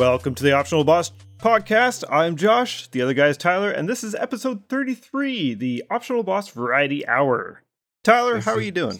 [0.00, 2.04] Welcome to the Optional Boss podcast.
[2.10, 6.48] I'm Josh, the other guy is Tyler, and this is episode 33, the Optional Boss
[6.48, 7.60] Variety Hour.
[8.02, 8.98] Tyler, This how are you doing?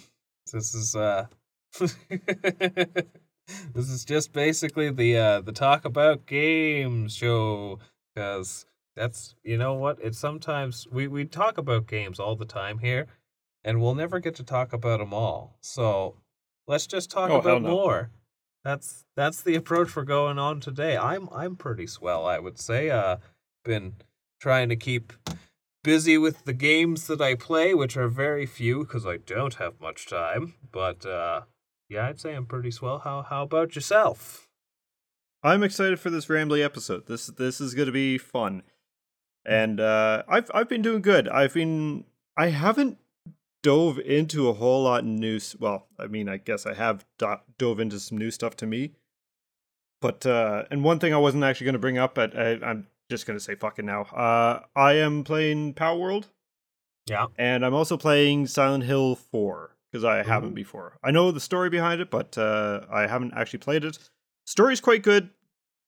[0.53, 1.25] This is uh
[1.79, 2.29] this
[3.75, 7.79] is just basically the uh the talk about games show
[8.15, 12.81] cuz that's you know what it's sometimes we we talk about games all the time
[12.81, 13.07] here
[13.65, 15.57] and we'll never get to talk about them all.
[15.63, 16.17] So
[16.67, 17.71] let's just talk Oh, about no.
[17.71, 18.11] more.
[18.65, 20.97] That's that's the approach we're going on today.
[20.97, 22.91] I'm I'm pretty swell, I would say.
[22.91, 23.17] Uh
[23.65, 23.95] been
[24.41, 25.13] trying to keep
[25.83, 29.81] busy with the games that I play, which are very few because I don't have
[29.81, 30.55] much time.
[30.73, 31.43] But uh,
[31.89, 33.01] yeah, I'd say I'm pretty swell.
[33.01, 34.49] How how about yourself?
[35.43, 37.07] I'm excited for this rambly episode.
[37.07, 38.63] This this is going to be fun.
[39.47, 41.29] And uh I've I've been doing good.
[41.29, 42.05] I've been
[42.37, 42.99] I haven't
[43.63, 47.37] dove into a whole lot of new well, I mean, I guess I have do-
[47.59, 48.93] dove into some new stuff to me.
[50.01, 52.87] But uh and one thing I wasn't actually going to bring up but I, I'm
[53.11, 54.03] just going to say fucking now.
[54.03, 56.27] Uh I am playing Palworld
[57.07, 60.97] Yeah, and I'm also playing Silent Hill 4 because I haven't before.
[61.03, 63.99] I know the story behind it, but uh, I haven't actually played it.
[64.47, 65.31] Story's quite good.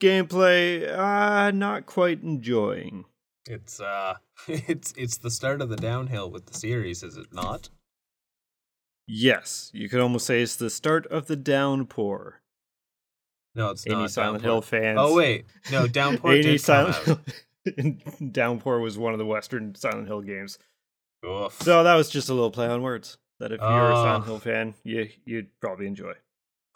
[0.01, 3.05] Gameplay, uh, not quite enjoying.
[3.47, 4.17] It's uh,
[4.49, 7.71] it's it's the start of the downhill with the series, is it not?
[9.07, 12.41] Yes, you could almost say it's the start of the downpour.
[13.55, 14.11] No, it's Any not.
[14.11, 14.51] Silent Downpour.
[14.51, 14.99] Hill fans?
[15.01, 17.21] Oh wait, no, Downpour Any Silent Hill.
[18.33, 20.59] Downpour was one of the Western Silent Hill games.
[21.25, 21.61] Oof.
[21.63, 23.19] So that was just a little play on words.
[23.41, 24.25] That if you're a Silent.
[24.25, 26.15] Hill fan, you you'd probably enjoy.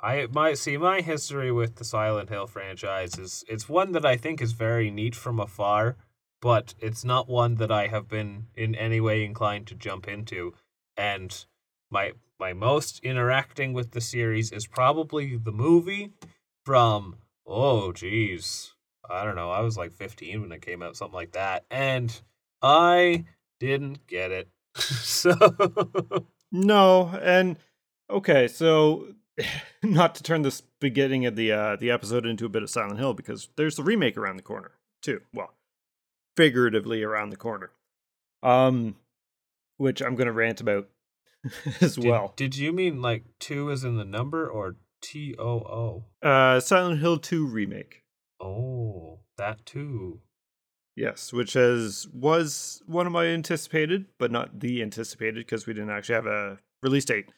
[0.01, 4.17] I my see my history with the Silent Hill franchise is it's one that I
[4.17, 5.97] think is very neat from afar,
[6.41, 10.55] but it's not one that I have been in any way inclined to jump into.
[10.97, 11.45] And
[11.91, 16.13] my my most interacting with the series is probably the movie
[16.65, 17.17] from
[17.47, 18.73] oh geez.
[19.09, 21.65] I don't know, I was like 15 when it came out, something like that.
[21.71, 22.21] And
[22.61, 23.25] I
[23.61, 24.49] didn't get it.
[24.77, 25.35] so
[26.53, 27.57] No, and
[28.11, 29.15] okay, so
[29.83, 32.99] not to turn this beginning of the uh the episode into a bit of Silent
[32.99, 34.73] Hill because there's the remake around the corner
[35.03, 35.21] too.
[35.33, 35.55] Well,
[36.37, 37.71] figuratively around the corner.
[38.43, 38.97] Um
[39.79, 40.89] which I'm going to rant about
[41.81, 42.33] as did, well.
[42.37, 45.45] did you mean like two is in the number or T O
[46.23, 46.27] O?
[46.27, 48.03] Uh Silent Hill 2 remake.
[48.41, 50.21] Oh, that too.
[50.97, 55.91] Yes, which has was one of my anticipated, but not the anticipated because we didn't
[55.91, 57.29] actually have a release date.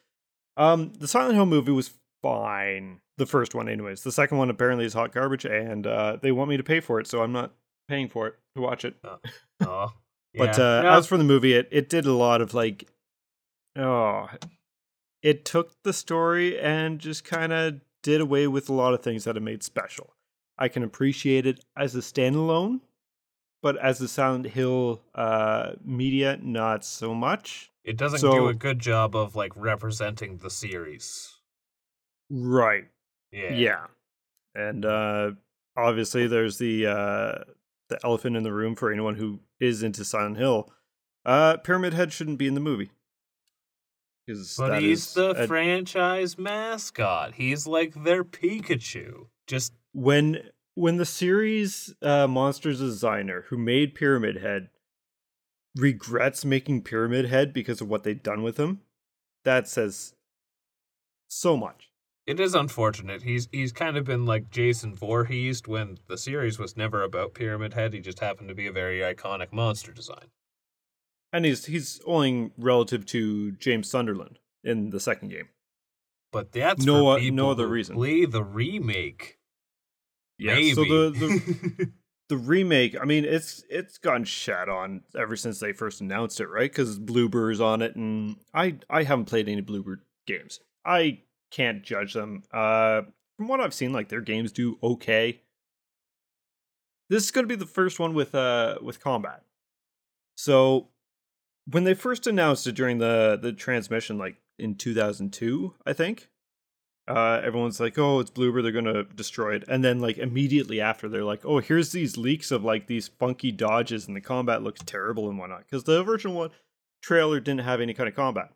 [0.57, 1.91] Um, the Silent Hill movie was
[2.23, 3.01] fine.
[3.17, 4.03] The first one, anyways.
[4.03, 7.01] The second one apparently is hot garbage, and uh, they want me to pay for
[7.01, 7.53] it, so I'm not
[7.89, 8.97] paying for it to watch it.
[9.65, 9.93] Oh,
[10.35, 12.87] But uh, No, as for the movie, it it did a lot of like,
[13.77, 14.29] oh,
[15.23, 19.25] it took the story and just kind of did away with a lot of things
[19.25, 20.15] that it made special.
[20.59, 22.81] I can appreciate it as a standalone,
[23.63, 27.73] but as a Silent Hill uh, media, not so much.
[27.85, 31.37] it doesn't so- do a good job of like representing the series.
[32.31, 32.87] Right.
[33.33, 33.55] Yeah.
[33.55, 33.87] Yeah.
[34.55, 35.33] And uh,
[35.77, 37.35] obviously, there's the uh,
[37.89, 40.71] the elephant in the room for anyone who is into Silent Hill.
[41.25, 42.91] Uh, Pyramid Head shouldn't be in the movie.
[44.59, 47.35] But he's the a- franchise mascot.
[47.35, 49.29] He's like their Pikachu.
[49.47, 54.69] Just when when the series uh, monsters designer who made Pyramid Head
[55.75, 58.83] regrets making Pyramid Head because of what they've done with him,
[59.45, 60.15] that says
[61.27, 61.88] so much.
[62.29, 63.23] It is unfortunate.
[63.23, 67.73] He's he's kind of been like Jason Voorhees when the series was never about Pyramid
[67.73, 67.95] Head.
[67.95, 70.27] He just happened to be a very iconic monster design.
[71.33, 75.49] And he's he's only relative to James Sunderland in the second game.
[76.31, 77.97] But that's No o- no other reason.
[77.97, 79.39] Play the remake.
[80.39, 80.75] Yeah, Maybe.
[80.75, 81.93] so the, the
[82.29, 86.49] the remake, I mean, it's it's gotten shat on ever since they first announced it,
[86.49, 86.71] right?
[86.71, 90.61] Because Bloober's on it, and I I haven't played any Bluebird games.
[90.85, 92.43] I can't judge them.
[92.53, 93.03] Uh,
[93.37, 95.43] from what I've seen, like their games do okay.
[97.09, 99.43] This is going to be the first one with uh with combat.
[100.37, 100.89] So
[101.71, 106.29] when they first announced it during the the transmission, like in 2002, I think,
[107.07, 108.63] uh, everyone's like, "Oh, it's Bloober.
[108.63, 112.51] They're gonna destroy it." And then, like immediately after, they're like, "Oh, here's these leaks
[112.51, 116.37] of like these funky dodges, and the combat looks terrible and whatnot." Because the original
[116.37, 116.51] one
[117.01, 118.51] trailer didn't have any kind of combat.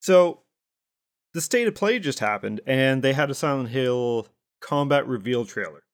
[0.00, 0.42] So,
[1.38, 4.26] the state of play just happened, and they had a Silent Hill
[4.60, 5.84] combat reveal trailer.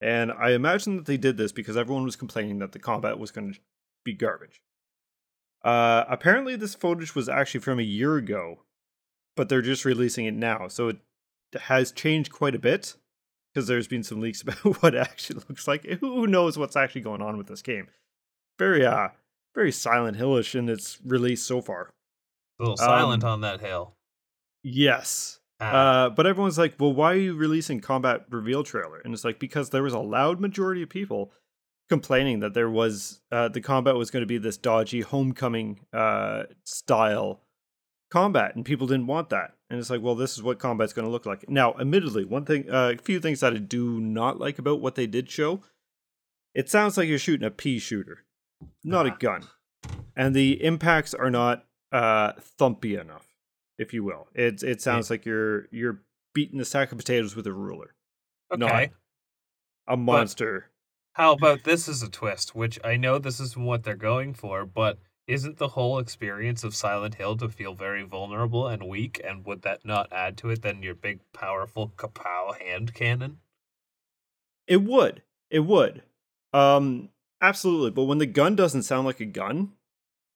[0.00, 3.30] And I imagine that they did this because everyone was complaining that the combat was
[3.30, 3.60] going to
[4.02, 4.62] be garbage.
[5.62, 8.60] Uh, apparently, this footage was actually from a year ago,
[9.36, 10.96] but they're just releasing it now, so it
[11.54, 12.94] has changed quite a bit.
[13.52, 15.84] because there's been some leaks about what it actually looks like.
[15.84, 17.88] Who knows what's actually going on with this game?
[18.58, 19.08] Very uh
[19.54, 21.90] very Silent Hillish in its release so far.
[22.58, 23.92] A little silent Um, on that hill.
[24.62, 25.40] Yes.
[25.60, 25.64] Ah,
[26.06, 28.98] Uh, but everyone's like, well, why are you releasing combat reveal trailer?
[29.04, 31.32] And it's like because there was a loud majority of people
[31.88, 36.44] complaining that there was uh, the combat was going to be this dodgy homecoming uh,
[36.64, 37.42] style
[38.10, 39.54] combat, and people didn't want that.
[39.70, 41.48] And it's like, well, this is what combat's going to look like.
[41.48, 44.96] Now, admittedly, one thing, uh, a few things that I do not like about what
[44.96, 45.62] they did show,
[46.54, 48.24] it sounds like you're shooting a pea shooter,
[48.84, 49.16] not a Ah.
[49.18, 49.42] gun,
[50.16, 53.26] and the impacts are not uh, thumpy enough
[53.82, 54.28] if you will.
[54.34, 56.00] It it sounds like you're you're
[56.34, 57.94] beating a sack of potatoes with a ruler.
[58.50, 58.92] okay.
[59.86, 60.70] A monster.
[61.14, 64.64] How about this is a twist, which I know this isn't what they're going for,
[64.64, 69.44] but isn't the whole experience of Silent Hill to feel very vulnerable and weak, and
[69.44, 73.40] would that not add to it than your big, powerful kapow hand cannon?
[74.66, 75.22] It would.
[75.50, 76.02] It would.
[76.52, 77.90] Um absolutely.
[77.90, 79.72] But when the gun doesn't sound like a gun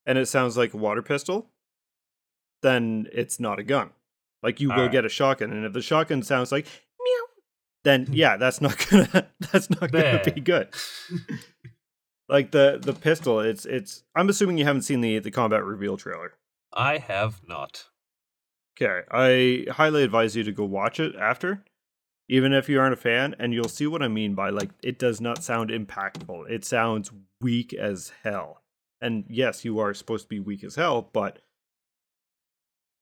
[0.04, 1.50] and it sounds like a water pistol,
[2.62, 3.90] then it's not a gun.
[4.42, 4.92] Like you will Alright.
[4.92, 7.24] get a shotgun, and if the shotgun sounds like meow,
[7.84, 10.68] then yeah, that's not gonna that's not gonna be good.
[12.28, 15.96] like the the pistol, it's it's I'm assuming you haven't seen the the combat reveal
[15.96, 16.34] trailer.
[16.72, 17.86] I have not.
[18.80, 21.64] Okay, I highly advise you to go watch it after,
[22.28, 24.98] even if you aren't a fan, and you'll see what I mean by like it
[24.98, 26.50] does not sound impactful.
[26.50, 27.10] It sounds
[27.40, 28.62] weak as hell.
[29.00, 31.40] And yes, you are supposed to be weak as hell, but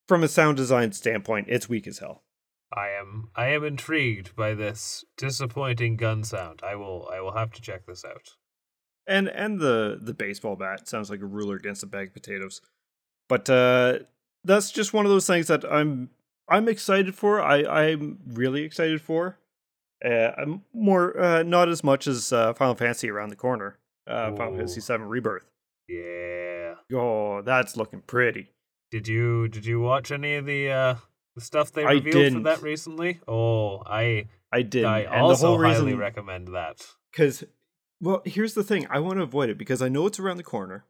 [0.08, 2.22] from a sound design standpoint, it's weak as hell.
[2.72, 6.60] I am I am intrigued by this disappointing gun sound.
[6.62, 8.30] I will I will have to check this out.
[9.06, 12.60] And and the the baseball bat sounds like a ruler against a bag of potatoes.
[13.28, 14.00] But uh
[14.44, 16.10] that's just one of those things that I'm
[16.48, 17.40] I'm excited for.
[17.40, 19.38] I I'm really excited for.
[20.04, 23.78] Uh, I'm more uh, not as much as uh, Final Fantasy around the corner.
[24.06, 24.56] Uh, Final Ooh.
[24.58, 25.50] Fantasy VII Rebirth.
[25.88, 26.74] Yeah.
[26.92, 28.50] Oh, that's looking pretty.
[28.94, 30.94] Did you did you watch any of the uh
[31.34, 32.42] the stuff they I revealed for didn't.
[32.44, 33.18] that recently?
[33.26, 36.86] Oh, I I did, I and the also whole highly recommend that.
[37.10, 37.42] because
[38.00, 40.44] well, here's the thing: I want to avoid it because I know it's around the
[40.44, 40.84] corner.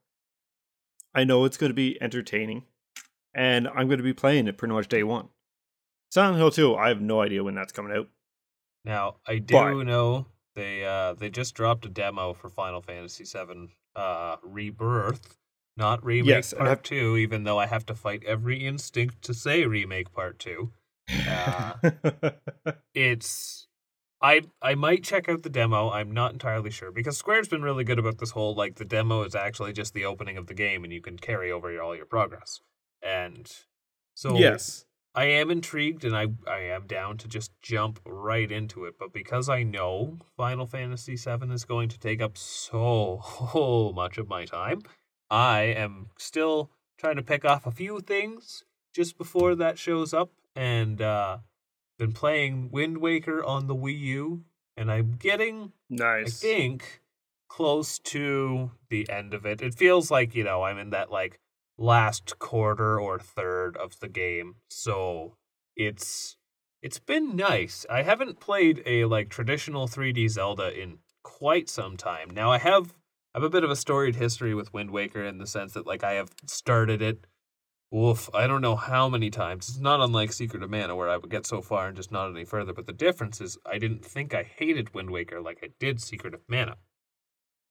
[1.15, 2.65] I know it's going to be entertaining,
[3.35, 5.29] and I'm going to be playing it pretty much day one.
[6.11, 8.09] Silent Hill 2, I have no idea when that's coming out.
[8.85, 13.25] Now I do But- know they uh they just dropped a demo for Final Fantasy
[13.25, 15.39] VII uh Rebirth,
[15.77, 17.17] not remake Yes, part I've- two.
[17.17, 20.73] Even though I have to fight every instinct to say remake part two.
[21.29, 21.75] Uh,
[22.95, 23.67] it's
[24.23, 25.91] I I might check out the demo.
[25.91, 29.23] I'm not entirely sure because Square's been really good about this whole like the demo
[29.23, 31.95] is actually just the opening of the game and you can carry over your, all
[31.95, 32.61] your progress.
[33.03, 33.51] And
[34.15, 34.87] so yes.
[35.17, 39.13] I am intrigued and I I am down to just jump right into it, but
[39.13, 44.45] because I know Final Fantasy VII is going to take up so much of my
[44.47, 44.81] time,
[45.31, 48.65] I am still trying to pick off a few things
[48.95, 51.39] just before that shows up and uh
[51.99, 54.45] been playing Wind Waker on the Wii U
[54.77, 56.43] and I'm getting nice.
[56.43, 57.03] I think
[57.49, 59.63] close to the end of it.
[59.63, 61.39] It feels like, you know, I'm in that like
[61.79, 64.57] last quarter or third of the game.
[64.69, 65.37] So
[65.77, 66.37] it's
[66.83, 67.87] it's been nice.
[67.89, 72.31] I haven't played a like traditional 3D Zelda in quite some time.
[72.31, 72.93] Now I have
[73.35, 75.87] I have a bit of a storied history with Wind Waker in the sense that
[75.87, 77.27] like I have started it
[77.91, 79.69] Woof, I don't know how many times.
[79.69, 82.31] It's not unlike Secret of Mana where I would get so far and just not
[82.31, 85.69] any further, but the difference is I didn't think I hated Wind Waker like I
[85.79, 86.77] did Secret of Mana.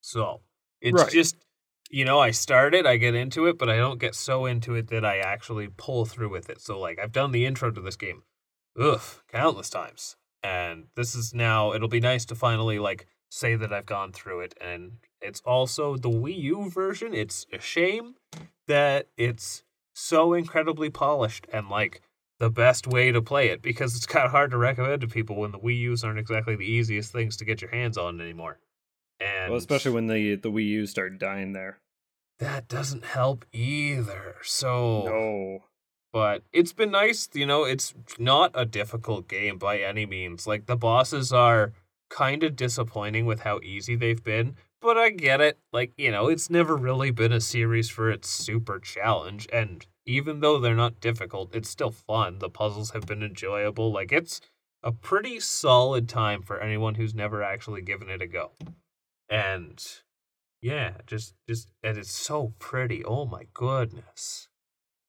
[0.02, 0.42] So,
[0.82, 1.12] it's Right.
[1.12, 1.38] just
[1.90, 4.74] you know, I start it, I get into it, but I don't get so into
[4.76, 6.60] it that I actually pull through with it.
[6.62, 8.24] So like I've done the intro to this game
[8.80, 10.18] ugh, countless times.
[10.44, 14.42] And this is now it'll be nice to finally like say that I've gone through
[14.42, 14.94] it and
[15.24, 17.14] it's also the Wii U version.
[17.14, 18.16] It's a shame
[18.68, 19.64] that it's
[19.96, 22.02] so incredibly polished and like
[22.40, 25.36] the best way to play it because it's kind of hard to recommend to people
[25.38, 28.60] when the Wii U's aren't exactly the easiest things to get your hands on anymore.
[29.20, 31.80] And Well, especially when the the Wii U started dying there.
[32.40, 34.36] that doesn't help either.
[34.42, 35.64] So No.
[36.12, 37.30] but it's been nice.
[37.34, 40.46] You know, it's not a difficult game by any means.
[40.48, 41.72] Like the bosses are
[42.10, 45.58] kind of disappointing with how easy they've been, but I get it.
[45.72, 50.42] Like, you know, it's never really been a series for its super challenge and even
[50.42, 52.40] though they're not difficult, it's still fun.
[52.40, 53.92] The puzzles have been enjoyable.
[53.92, 54.42] Like it's
[54.84, 58.52] a pretty solid time for anyone who's never actually given it a go.
[59.30, 59.84] And
[60.62, 63.04] yeah, just just and it's so pretty.
[63.04, 64.50] Oh my goodness.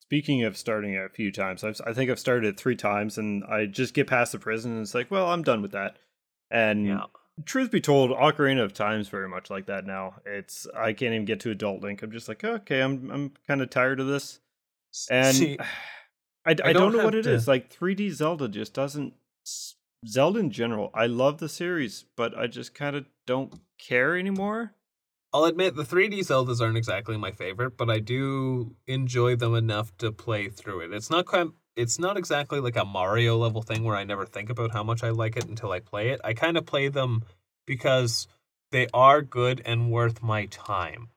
[0.00, 3.16] Speaking of starting it a few times, I've, I think I've started it three times,
[3.16, 5.96] and I just get past the prison, and it's like, well, I'm done with that.
[6.50, 7.04] And Yeah.
[7.44, 10.14] Truth be told, Ocarina of Time's very much like that now.
[10.24, 12.02] It's I can't even get to Adult Link.
[12.02, 14.40] I'm just like, okay, I'm I'm kind of tired of this.
[15.10, 15.58] And See,
[16.46, 17.44] I, I, don't don't know what it is.
[17.44, 19.14] to- Like 3D Zelda just doesn't.
[20.06, 24.74] Zelda in general, I love the series, but I just kind of don't care anymore.
[25.32, 29.96] I'll admit the 3D Zeldas aren't exactly my favorite, but I do enjoy them enough
[29.98, 30.92] to play through it.
[30.92, 34.50] It's not quite it's not exactly like a Mario level thing where I never think
[34.50, 36.20] about how much I like it until I play it.
[36.24, 37.24] I kind of play them
[37.66, 38.28] because
[38.70, 41.08] they are good and worth my time.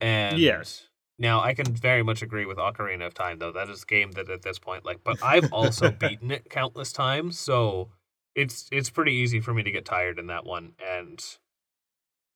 [0.00, 0.84] And Yes.
[1.18, 3.50] Now I can very much agree with Ocarina of Time though.
[3.50, 6.92] That is a game that at this point like but I've also beaten it countless
[6.92, 7.88] times, so
[8.34, 11.24] it's it's pretty easy for me to get tired in that one and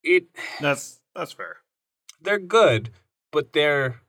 [0.03, 0.27] it
[0.61, 1.59] That's that's fair.
[2.21, 2.91] they're good,
[3.31, 4.01] but they're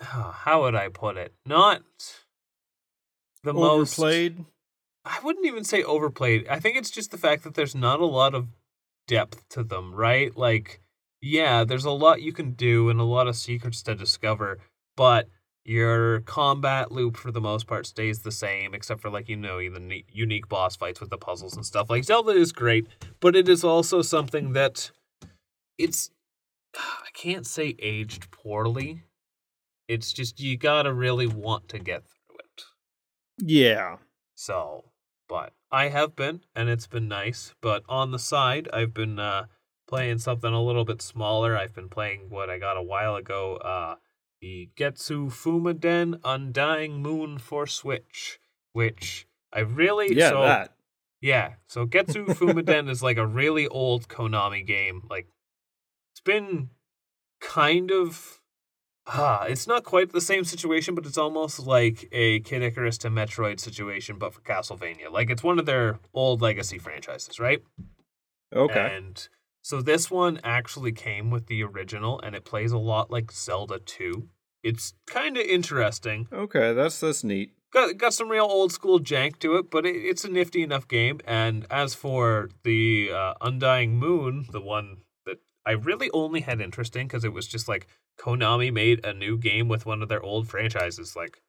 [0.00, 1.32] how would I put it?
[1.46, 1.82] Not
[3.46, 4.44] the most Overplayed.
[5.04, 6.46] I wouldn't even say overplayed.
[6.48, 8.48] I think it's just the fact that there's not a lot of
[9.06, 10.36] depth to them, right?
[10.36, 10.80] Like,
[11.22, 14.58] yeah, there's a lot you can do and a lot of secrets to discover,
[14.96, 15.28] but
[15.64, 19.58] your combat loop for the most part stays the same, except for like you know
[19.58, 21.90] the unique boss fights with the puzzles and stuff.
[21.90, 22.86] Like Zelda is great,
[23.20, 24.90] but it is also something that
[25.78, 26.10] it's
[26.76, 29.02] I can't say aged poorly.
[29.88, 32.02] It's just you gotta really want to get.
[33.38, 33.96] Yeah.
[34.34, 34.84] So,
[35.28, 37.54] but I have been, and it's been nice.
[37.60, 39.46] But on the side, I've been uh,
[39.88, 41.56] playing something a little bit smaller.
[41.56, 43.96] I've been playing what I got a while ago, uh,
[44.40, 48.38] the Getsu Fumaden Undying Moon for Switch,
[48.72, 50.76] which I really Yeah, so, that.
[51.20, 51.54] yeah.
[51.66, 55.02] So Getsu Fumaden is like a really old Konami game.
[55.08, 55.28] Like
[56.12, 56.70] it's been
[57.40, 58.40] kind of
[59.06, 63.08] ah, it's not quite the same situation, but it's almost like a Kid Icarus to
[63.08, 65.10] Metroid situation, but for Castlevania.
[65.10, 67.62] Like it's one of their old legacy franchises, right?
[68.54, 68.92] Okay.
[68.96, 69.28] And
[69.62, 73.78] so this one actually came with the original, and it plays a lot like Zelda
[73.80, 74.28] 2.
[74.62, 77.52] It's kind of interesting Okay, that's that's neat.
[77.72, 80.88] got got some real old school jank to it, but it, it's a nifty enough
[80.88, 81.20] game.
[81.24, 84.98] And as for the uh, Undying Moon, the one
[85.66, 87.86] I really only had interest in because it was just like
[88.18, 91.42] Konami made a new game with one of their old franchises, like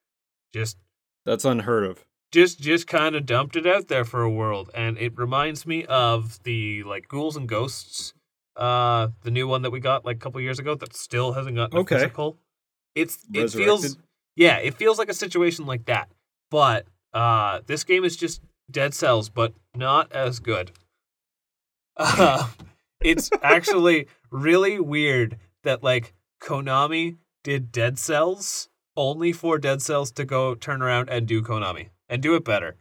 [0.54, 0.78] just
[1.26, 2.04] That's unheard of.
[2.32, 5.86] just just kind of dumped it out there for a world, and it reminds me
[5.86, 8.14] of the like Ghouls and Ghosts,
[8.56, 11.56] uh, the new one that we got like a couple years ago that still hasn't
[11.56, 11.96] gotten a Okay.
[11.96, 12.38] physical.
[12.96, 13.98] It's it feels
[14.36, 16.10] yeah, it feels like a situation like that.
[16.50, 20.72] But uh, this game is just Dead Cells, but not as good.
[21.96, 22.48] Uh,
[23.02, 30.26] it's actually really weird that like Konami did Dead Cells only for Dead Cells to
[30.26, 32.78] go turn around and do Konami and do it better.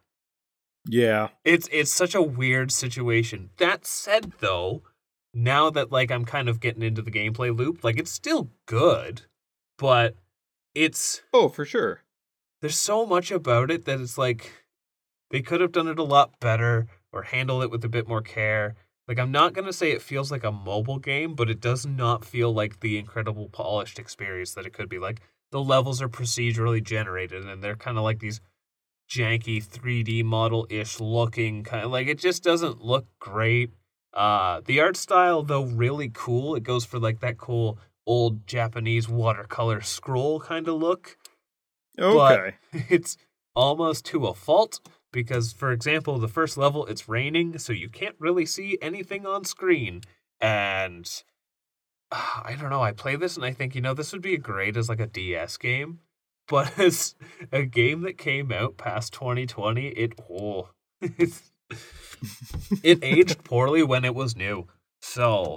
[0.89, 1.29] Yeah.
[1.45, 3.51] It's it's such a weird situation.
[3.59, 4.83] That said though,
[5.35, 9.23] now that like I'm kind of getting into the gameplay loop, like it's still good,
[9.79, 10.15] but
[10.75, 12.03] it's Oh, for sure.
[12.61, 14.53] there's so much about it that it's like
[15.31, 18.23] they could have done it a lot better or handled it with a bit more
[18.23, 18.77] care.
[19.09, 22.25] Like I'm not gonna say it feels like a mobile game, but it does not
[22.25, 24.99] feel like the incredible polished experience that it could be.
[24.99, 25.21] Like
[25.53, 28.41] the levels are procedurally generated and they're kind of like these
[29.09, 33.71] janky 3D model ish looking kind of like it just doesn't look great.
[34.13, 36.57] Uh the art style though really cool.
[36.57, 41.17] It goes for like that cool old Japanese watercolor scroll kind of look
[41.99, 42.55] Okay.
[42.73, 43.17] it's
[43.55, 44.81] almost to a fault
[45.17, 49.47] because for example the first level it's raining so you can't really see anything on
[49.47, 50.03] screen
[50.43, 51.23] and
[52.13, 54.37] uh, i don't know i play this and i think you know this would be
[54.37, 56.01] great as like a ds game
[56.49, 57.15] but as
[57.51, 60.69] a game that came out past 2020 it oh,
[61.01, 61.41] it
[63.03, 64.67] aged poorly when it was new
[65.01, 65.57] so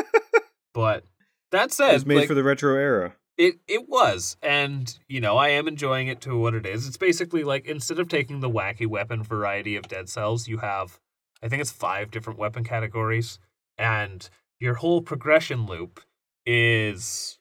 [0.72, 1.04] but
[1.50, 3.14] that it said was made like, for the retro era.
[3.38, 6.86] It it was, and you know, I am enjoying it to what it is.
[6.86, 11.00] It's basically like instead of taking the wacky weapon variety of Dead Cells, you have
[11.42, 13.38] I think it's five different weapon categories,
[13.78, 14.28] and
[14.60, 16.00] your whole progression loop
[16.44, 17.38] is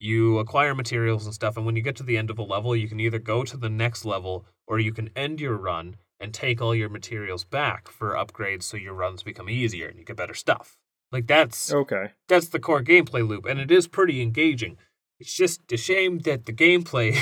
[0.00, 2.76] you acquire materials and stuff, and when you get to the end of a level,
[2.76, 6.32] you can either go to the next level or you can end your run and
[6.34, 10.16] take all your materials back for upgrades so your runs become easier and you get
[10.16, 10.78] better stuff.
[11.10, 12.10] Like that's Okay.
[12.28, 14.76] that's the core gameplay loop, and it is pretty engaging.
[15.20, 17.16] It's just a shame that the gameplay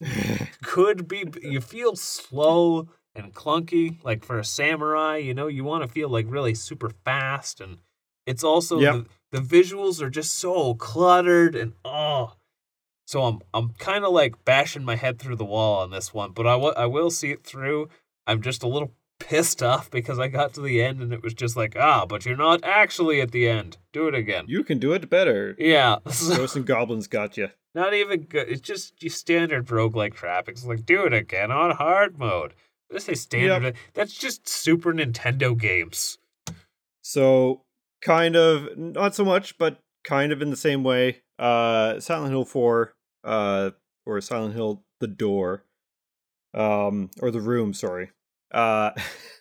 [0.62, 1.24] could be.
[1.42, 5.16] You feel slow and clunky, like for a samurai.
[5.16, 7.78] You know, you want to feel like really super fast, and
[8.26, 9.06] it's also Yep.
[9.32, 12.34] the, the visuals are just so cluttered and oh.
[13.06, 16.32] So I'm I'm kind of like bashing my head through the wall on this one,
[16.32, 17.88] but I wa- I will see it through.
[18.26, 21.34] I'm just a little pissed off because I got to the end and it was
[21.34, 23.78] just like, ah, but you're not actually at the end.
[23.92, 24.44] Do it again.
[24.48, 25.54] You can do it better.
[25.58, 25.98] Yeah.
[26.04, 27.48] Ghosts and goblins got you.
[27.74, 28.48] Not even good.
[28.48, 30.48] It's just your standard roguelike crap.
[30.48, 32.54] It's like, do it again on hard mode.
[32.90, 33.74] This is standard.
[33.94, 36.18] That's just Super Nintendo games.
[37.02, 37.62] So,
[38.00, 41.22] kind of, not so much, but kind of in the same way.
[41.38, 42.94] Uh, Silent Hill 4,
[43.24, 43.70] uh,
[44.06, 45.64] or Silent Hill The Door,
[46.54, 48.10] um, or The Room, sorry.
[48.52, 48.90] Uh,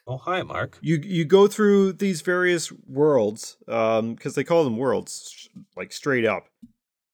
[0.08, 0.78] oh, hi, Mark.
[0.82, 6.26] You you go through these various worlds, um, because they call them worlds, like straight
[6.26, 6.48] up,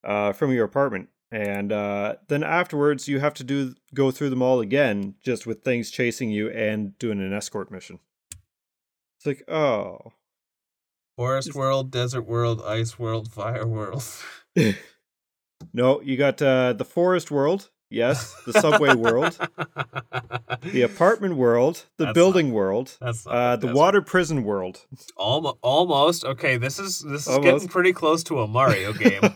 [0.03, 4.41] uh, from your apartment, and uh, then afterwards you have to do go through them
[4.41, 7.99] all again, just with things chasing you and doing an escort mission.
[9.17, 10.13] It's like, oh,
[11.15, 14.03] forest world, desert world, ice world, fire world.
[15.73, 19.37] no, you got uh, the forest world, Yes, the subway world,
[20.61, 24.85] the apartment world, the that's building not, world, that's uh, the water prison world.
[25.17, 26.23] Almost, almost.
[26.23, 27.43] Okay, this is this is almost.
[27.43, 29.21] getting pretty close to a Mario game.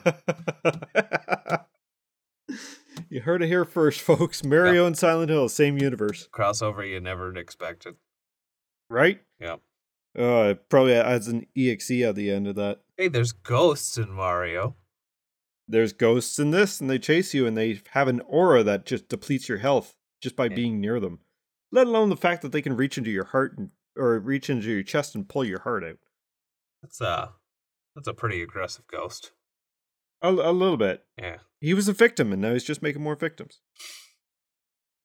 [3.10, 4.42] you heard it here first, folks.
[4.42, 6.30] Mario and Silent Hill, same universe.
[6.32, 7.96] Crossover you never expected.
[8.90, 9.20] Right?
[9.38, 9.58] Yeah.
[10.18, 12.80] Uh, probably adds an exe at the end of that.
[12.96, 14.78] Hey, there's ghosts in Mario
[15.68, 19.10] there's ghosts in this and they chase you and they have an aura that just
[19.10, 20.56] depletes your health just by yeah.
[20.56, 21.20] being near them
[21.76, 24.72] let alone the fact that they can reach into your heart and, or reach into
[24.72, 25.98] your chest and pull your heart out.
[26.82, 27.34] That's a
[27.96, 29.32] that's a pretty aggressive ghost.
[30.22, 31.04] A, a little bit.
[31.18, 31.38] Yeah.
[31.60, 33.60] He was a victim and now he's just making more victims.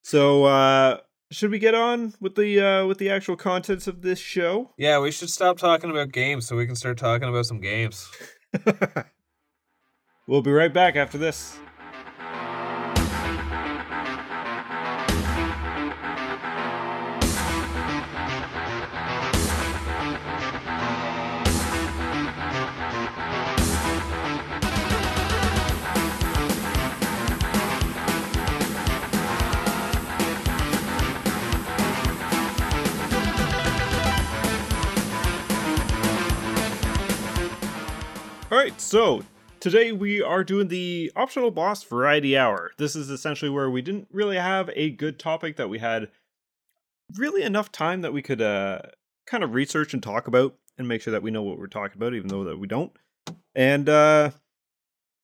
[0.02, 0.98] So uh
[1.32, 4.72] should we get on with the uh with the actual contents of this show?
[4.78, 8.08] Yeah we should stop talking about games so we can start talking about some games
[10.30, 11.58] We'll be right back after this.
[38.90, 39.22] So
[39.60, 42.70] Today we are doing the optional boss variety hour.
[42.78, 46.08] This is essentially where we didn't really have a good topic that we had
[47.18, 48.80] really enough time that we could uh,
[49.26, 51.98] kind of research and talk about and make sure that we know what we're talking
[51.98, 52.92] about, even though that we don't.
[53.54, 54.30] And uh,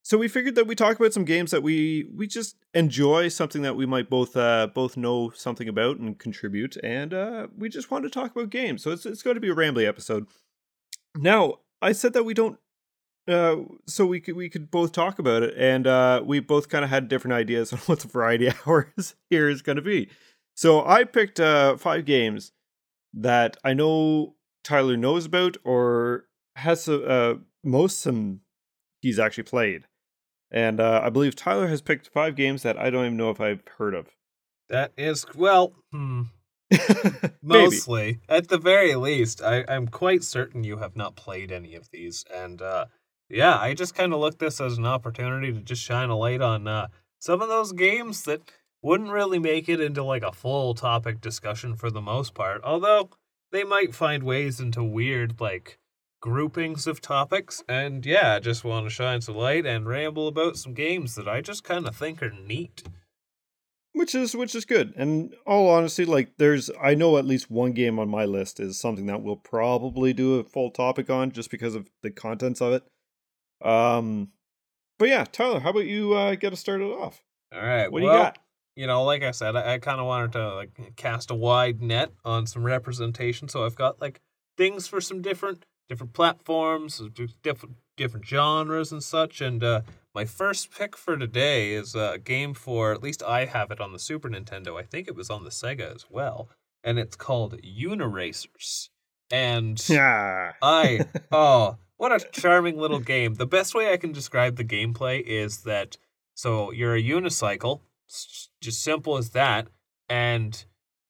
[0.02, 3.62] so we figured that we talk about some games that we we just enjoy, something
[3.62, 7.90] that we might both uh, both know something about and contribute, and uh, we just
[7.90, 8.82] want to talk about games.
[8.82, 10.26] So it's it's going to be a rambly episode.
[11.16, 12.58] Now I said that we don't
[13.28, 16.84] uh, so we could we could both talk about it, and uh, we both kind
[16.84, 20.08] of had different ideas on what the variety hours here is going to be.
[20.54, 22.52] So I picked uh, five games
[23.12, 27.34] that I know Tyler knows about or has uh,
[27.64, 28.40] most some
[29.00, 29.84] he's actually played,
[30.50, 33.40] and uh, I believe Tyler has picked five games that I don't even know if
[33.40, 34.08] I've heard of.
[34.68, 36.22] That is well, hmm.
[37.42, 41.90] mostly at the very least, I, I'm quite certain you have not played any of
[41.90, 42.86] these, and uh,
[43.28, 46.40] yeah, I just kind of look this as an opportunity to just shine a light
[46.40, 50.74] on uh, some of those games that wouldn't really make it into like a full
[50.74, 52.60] topic discussion for the most part.
[52.62, 53.10] Although
[53.52, 55.78] they might find ways into weird like
[56.20, 57.62] groupings of topics.
[57.68, 61.28] And yeah, I just want to shine some light and ramble about some games that
[61.28, 62.82] I just kind of think are neat.
[63.92, 64.92] Which is which is good.
[64.96, 68.78] And all honesty, like there's I know at least one game on my list is
[68.78, 72.72] something that we'll probably do a full topic on just because of the contents of
[72.74, 72.82] it.
[73.62, 74.28] Um,
[74.98, 77.22] but yeah, Tyler, how about you uh, get us started off?
[77.54, 77.90] All right.
[77.90, 78.38] What well, do you got?
[78.76, 81.80] You know, like I said, I, I kind of wanted to like cast a wide
[81.82, 84.20] net on some representation, so I've got like
[84.56, 87.00] things for some different different platforms,
[87.42, 89.40] different different genres and such.
[89.40, 89.82] And uh,
[90.14, 93.92] my first pick for today is a game for at least I have it on
[93.92, 94.78] the Super Nintendo.
[94.78, 96.50] I think it was on the Sega as well,
[96.84, 98.90] and it's called Uniracers.
[99.30, 103.34] And yeah, I oh what a charming little game.
[103.34, 105.96] The best way I can describe the gameplay is that
[106.34, 107.80] so you're a unicycle,
[108.60, 109.68] just simple as that,
[110.08, 110.64] and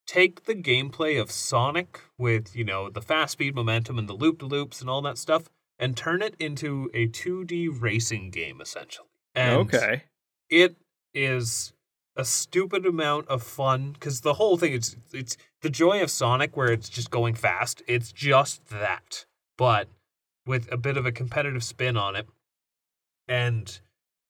[0.07, 4.39] take the gameplay of Sonic with, you know, the fast speed momentum and the loop
[4.39, 9.09] to loops and all that stuff and turn it into a 2D racing game essentially.
[9.35, 10.05] And okay.
[10.49, 10.77] It
[11.13, 11.73] is
[12.17, 16.57] a stupid amount of fun because the whole thing is it's the joy of Sonic
[16.57, 17.83] where it's just going fast.
[17.87, 19.27] It's just that.
[19.59, 19.89] But
[20.47, 22.27] with a bit of a competitive spin on it.
[23.29, 23.81] And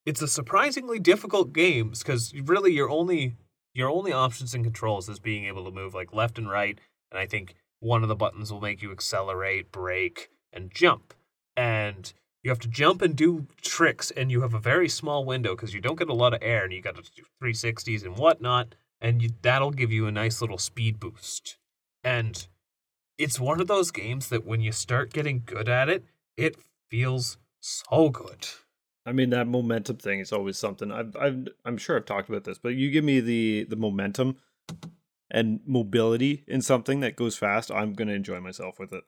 [0.05, 3.37] it's a surprisingly difficult game because really your only
[3.75, 7.21] your only options and controls is being able to move like left and right And
[7.21, 11.13] I think one of the buttons will make you accelerate, brake, and jump.
[11.57, 15.55] And you have to jump and do tricks, and you have a very small window
[15.55, 18.17] because you don't get a lot of air, and you got to do 360s and
[18.17, 21.59] whatnot, and you, that'll give you a nice little speed boost.
[22.05, 22.47] And
[23.19, 26.05] it's one of those games that when you start getting good at it,
[26.37, 26.57] it
[26.91, 28.47] feels so good.
[29.05, 30.91] I mean that momentum thing is always something.
[30.91, 34.37] I've, I've I'm sure I've talked about this, but you give me the the momentum
[35.31, 39.05] and mobility in something that goes fast, I'm gonna enjoy myself with it.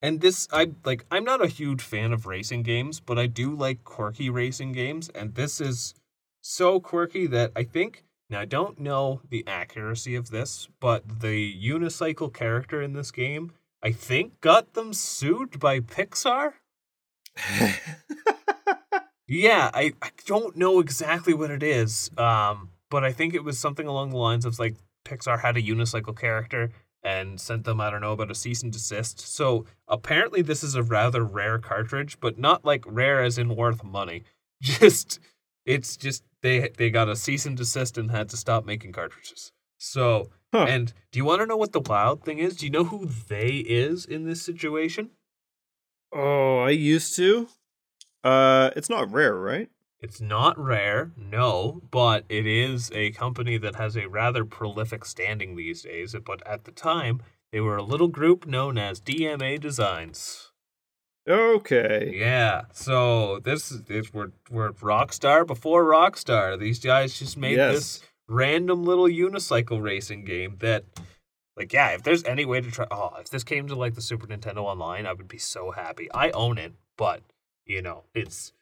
[0.00, 1.04] And this, I like.
[1.10, 5.08] I'm not a huge fan of racing games, but I do like quirky racing games,
[5.08, 5.94] and this is
[6.40, 8.04] so quirky that I think.
[8.30, 13.52] Now I don't know the accuracy of this, but the unicycle character in this game,
[13.82, 16.54] I think, got them sued by Pixar.
[19.26, 23.58] yeah, I, I don't know exactly what it is, um, but I think it was
[23.58, 26.70] something along the lines of like Pixar had a unicycle character
[27.02, 29.20] and sent them, I don't know, about a cease and desist.
[29.20, 33.82] So apparently, this is a rather rare cartridge, but not like rare as in worth
[33.82, 34.24] money.
[34.60, 35.20] Just,
[35.64, 39.52] it's just they they got a cease and desist and had to stop making cartridges.
[39.78, 40.64] So, Huh.
[40.66, 42.56] and do you want to know what the wild thing is?
[42.56, 45.10] Do you know who they is in this situation?
[46.12, 47.48] Oh, I used to.
[48.24, 49.68] Uh, it's not rare, right?
[50.00, 55.56] It's not rare, no, but it is a company that has a rather prolific standing
[55.56, 56.14] these days.
[56.24, 57.20] But at the time,
[57.52, 60.47] they were a little group known as DMA Designs.
[61.28, 62.12] Okay.
[62.14, 66.58] Yeah, so this is we're we're Rockstar before Rockstar.
[66.58, 67.74] These guys just made Yes.
[67.74, 70.84] this random little unicycle racing game that,
[71.56, 74.00] like, yeah, if there's any way to try, oh, if this came to like the
[74.00, 76.08] Super Nintendo Online, I would be so happy.
[76.12, 77.22] I own it, but
[77.66, 78.52] you know, it's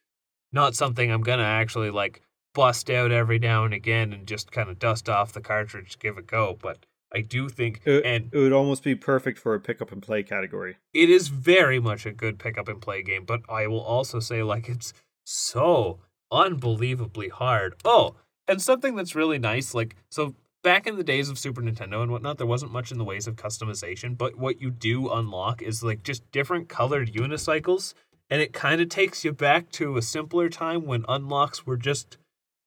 [0.52, 4.68] not something I'm gonna actually like bust out every now and again and just kind
[4.70, 6.58] of dust off the cartridge, give it a go.
[6.60, 6.78] But
[7.14, 10.02] I do think, It, and it would almost be perfect for a pick up and
[10.02, 10.76] play category.
[10.92, 14.18] it is very much a good pick up and play game, but I will also
[14.20, 14.92] say like it's
[15.24, 16.00] so
[16.32, 17.74] unbelievably hard.
[17.84, 18.16] Oh,
[18.48, 22.10] and something that's really nice, like so back in the days of Super Nintendo and
[22.10, 25.84] whatnot, there wasn't much in the ways of customization, but what you do unlock is
[25.84, 27.94] like just different colored unicycles,
[28.28, 32.18] and it kind of takes you back to a simpler time when unlocks were just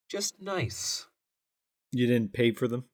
[0.09, 1.07] just nice.
[1.91, 2.85] You didn't pay for them.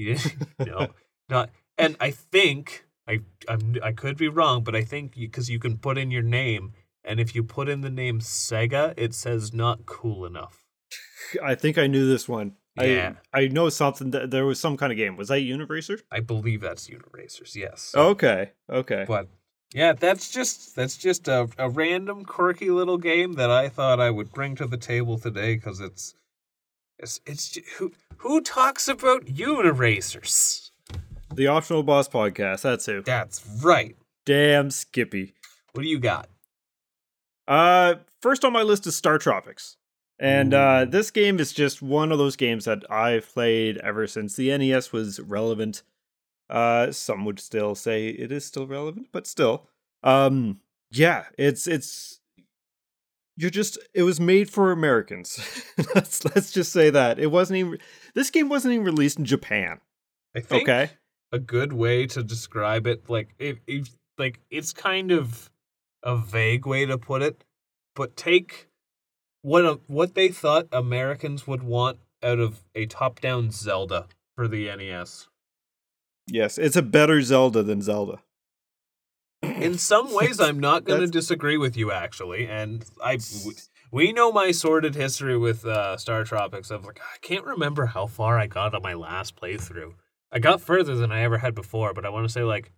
[0.00, 0.36] You didn't?
[0.66, 0.88] no,
[1.28, 1.50] not.
[1.76, 5.78] And I think I I'm, I could be wrong, but I think because you, can
[5.78, 6.72] put in your name,
[7.04, 10.64] and if you put in the name Sega, it says not cool enough.
[11.42, 12.56] I think I knew this one.
[12.80, 13.14] Yeah.
[13.32, 15.16] I I know something that there was some kind of game.
[15.16, 16.00] Was that Uniracer?
[16.10, 17.54] I believe that's Uniracers.
[17.54, 17.92] Yes.
[17.94, 18.52] Okay.
[18.70, 19.04] Okay.
[19.06, 19.28] But
[19.74, 24.10] yeah, that's just that's just a, a random quirky little game that I thought I
[24.10, 26.14] would bring to the table today because it's
[27.02, 30.70] it's it's who who talks about Uniracers?
[31.34, 32.62] The Optional Boss Podcast.
[32.62, 33.02] That's who.
[33.02, 33.96] That's right.
[34.26, 35.34] Damn Skippy.
[35.72, 36.28] What do you got?
[37.48, 39.76] Uh, first on my list is Star Tropics.
[40.18, 44.36] And uh, this game is just one of those games that I've played ever since
[44.36, 45.82] the NES was relevant.
[46.50, 49.66] Uh, some would still say it is still relevant, but still.
[50.02, 50.60] Um,
[50.90, 52.19] yeah, it's it's
[53.40, 55.40] you're just it was made for Americans.
[55.94, 57.18] let's let's just say that.
[57.18, 57.78] It wasn't even
[58.14, 59.80] this game wasn't even released in Japan.
[60.36, 60.90] I think Okay.
[61.32, 65.50] a good way to describe it like if, if like it's kind of
[66.02, 67.44] a vague way to put it
[67.94, 68.68] but take
[69.42, 74.66] what a, what they thought Americans would want out of a top-down Zelda for the
[74.76, 75.28] NES.
[76.26, 78.20] Yes, it's a better Zelda than Zelda.
[79.42, 83.56] In some ways I'm not going to disagree with you actually and I w-
[83.92, 86.70] we know my sordid history with uh, Star Tropics.
[86.70, 89.94] of like I can't remember how far I got on my last playthrough.
[90.30, 92.72] I got further than I ever had before, but I want to say like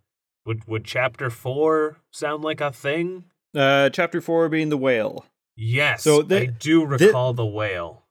[0.45, 3.25] would would chapter 4 sound like a thing?
[3.55, 5.25] Uh, chapter four being the whale.
[5.55, 6.03] Yes.
[6.03, 8.05] So I do recall the whale.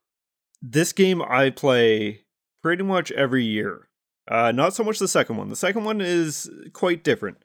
[0.62, 2.20] this game I play
[2.62, 3.88] pretty much every year.
[4.28, 5.48] Uh, not so much the second one.
[5.48, 7.38] The second one is quite different.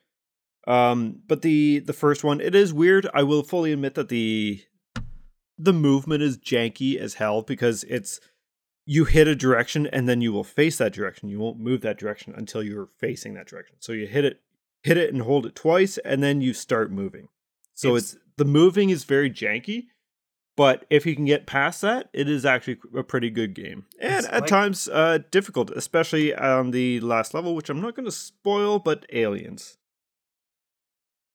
[0.68, 3.08] Um, but the the first one, it is weird.
[3.14, 4.62] I will fully admit that the
[5.56, 8.20] the movement is janky as hell because it's
[8.84, 11.28] you hit a direction and then you will face that direction.
[11.30, 13.76] You won't move that direction until you're facing that direction.
[13.80, 14.40] So you hit it,
[14.82, 17.28] hit it, and hold it twice, and then you start moving.
[17.74, 19.86] So It's- it's the moving is very janky.
[20.54, 23.86] But if you can get past that, it is actually a pretty good game.
[24.00, 28.06] And at like- times uh, difficult, especially on the last level, which I'm not going
[28.06, 29.77] to spoil, but aliens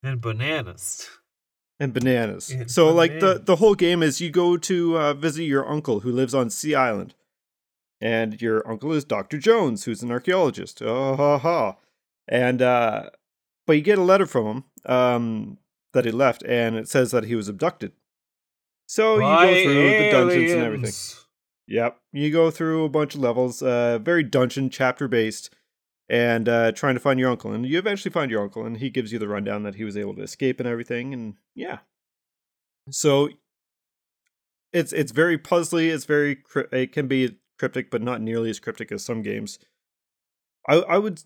[0.03, 1.09] And bananas.
[1.79, 2.49] and bananas.
[2.51, 6.01] And so, like the the whole game is you go to uh, visit your uncle
[6.01, 7.15] who lives on C-Island,
[8.01, 10.81] and your uncle is Doctor Jones, who's an archaeologist.
[10.81, 11.77] Oh ha ha!
[12.27, 13.09] and uh,
[13.65, 14.63] but you get a letter from him
[14.93, 15.57] um,
[15.93, 17.93] that he left, and it says that he was abducted.
[18.87, 20.93] So By you go through the dungeons and everything.
[21.67, 21.97] Yep.
[22.11, 25.49] You go through a bunch of levels, uh, very dungeon chapter based,
[26.13, 27.51] and uh, trying to find your uncle.
[27.51, 29.97] And you eventually find your uncle, and he gives you the rundown that he was
[29.97, 31.11] able to escape and everything.
[31.11, 31.79] And yeah.
[32.91, 33.29] So
[34.71, 35.91] it's it's very puzzly.
[35.91, 39.57] It's very it can be cryptic, but not nearly as cryptic as some games.
[40.69, 41.23] I I would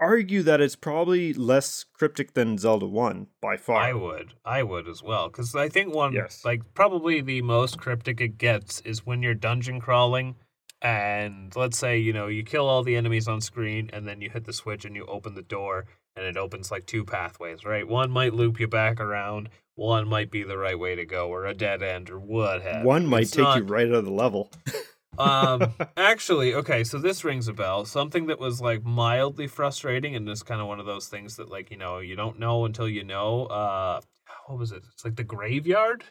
[0.00, 3.82] argue that it's probably less cryptic than Zelda One by far.
[3.82, 4.34] I would.
[4.44, 5.28] I would as well.
[5.28, 6.44] Because I think one, Yes.
[6.44, 10.36] like, probably the most cryptic it gets is when you're dungeon crawling.
[10.80, 14.30] And let's say, you know, you kill all the enemies on screen and then you
[14.30, 17.86] hit the switch and you open the door and it opens like two pathways, right?
[17.86, 21.46] One might loop you back around, one might be the right way to go, or
[21.46, 24.10] a dead end, or what have One might It's take you right out of the
[24.12, 24.50] level.
[25.18, 30.28] um actually okay so this rings a bell something that was like mildly frustrating and
[30.28, 32.88] is kind of one of those things that like you know you don't know until
[32.88, 34.00] you know uh
[34.46, 36.04] what was it it's like the graveyard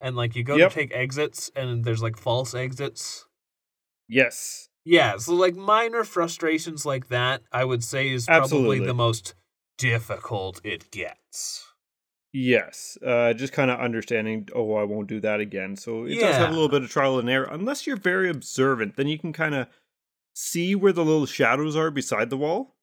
[0.00, 0.70] and like you go Yep.
[0.70, 3.26] to take exits and there's like false exits
[4.08, 4.68] yes.
[4.84, 8.86] yeah so like minor frustrations like that i would say is probably Absolutely.
[8.86, 9.34] the most
[9.78, 11.74] difficult it gets
[12.36, 14.48] Yes, uh, just kind of understanding.
[14.52, 15.76] Oh, I won't do that again.
[15.76, 17.48] So it does have a little bit of trial and error.
[17.48, 19.68] Unless you're very observant, then you can kind of
[20.34, 22.74] see where the little shadows are beside the wall.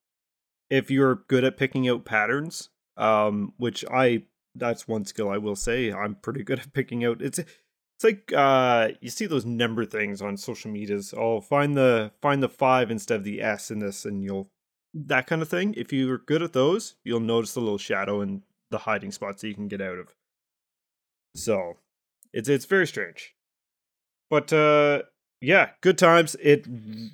[0.69, 4.23] If you're good at picking out patterns, um, which I
[4.55, 7.21] that's one skill I will say I'm pretty good at picking out.
[7.21, 7.41] It's
[8.01, 11.13] it's like uh, you see those number things on social medias.
[11.15, 14.49] Oh, find the find the five instead of the S in this, and you'll
[14.93, 15.75] that kind of thing.
[15.77, 19.49] If you're good at those, you'll notice the little shadow and the hiding spots that
[19.49, 20.15] you can get out of.
[21.35, 21.77] So
[22.33, 23.35] it's it's very strange.
[24.31, 25.03] But uh
[25.39, 26.35] yeah, good times.
[26.41, 26.65] It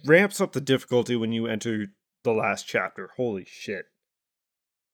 [0.06, 1.88] ramps up the difficulty when you enter
[2.24, 3.10] the last chapter.
[3.18, 3.88] Holy shit.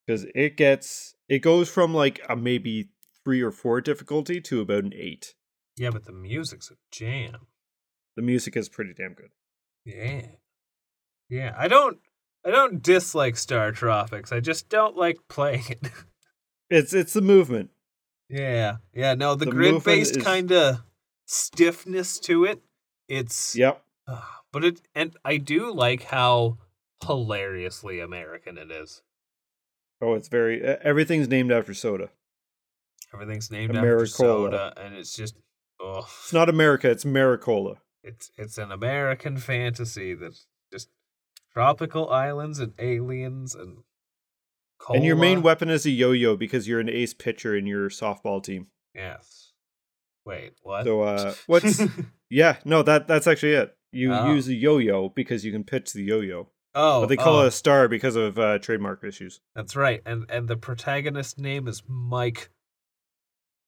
[0.08, 2.90] Cuz it gets it goes from like a maybe
[3.24, 5.36] 3 or 4 difficulty to about an 8.
[5.78, 7.48] Yeah but the music's a jam
[8.16, 9.32] The music is pretty damn good.
[9.86, 10.28] Yeah.
[11.30, 11.56] Yeah.
[11.58, 11.98] I don't
[12.46, 14.32] I don't dislike Star Tropics.
[14.32, 15.88] I just don't like playing it.
[16.70, 17.70] It's it's the movement.
[18.30, 18.78] yeah.
[18.94, 20.82] Yeah, no, the, The grid-based is- kind of
[21.28, 22.62] stiffness to it.
[23.08, 23.84] It's Yep.
[24.08, 26.58] Ah, but it and I do like how
[27.06, 29.02] hilariously American it is.
[30.02, 32.10] Oh, it's very uh, everything's named after soda.
[33.14, 35.36] Everything's named after soda and it's just
[35.84, 37.78] oh It's not America, it's Maricola.
[38.04, 40.90] it's it's an American fantasy that's just
[41.54, 43.84] tropical islands and aliens and
[44.90, 48.44] And your main weapon is a yo-yo because you're an ace pitcher in your softball
[48.44, 48.68] team.
[48.96, 49.52] Yes.
[50.26, 50.86] Wait, what?
[50.86, 51.82] So uh what's
[52.30, 53.76] Yeah, no, that that's actually it.
[53.92, 54.34] You Oh.
[54.34, 56.50] use a yo-yo because you can pitch the yo-yo.
[56.74, 59.40] oh, But they call oh, it a star because of uh, trademark issues.
[59.56, 60.02] That's right.
[60.06, 62.50] And and the protagonist name is Mike.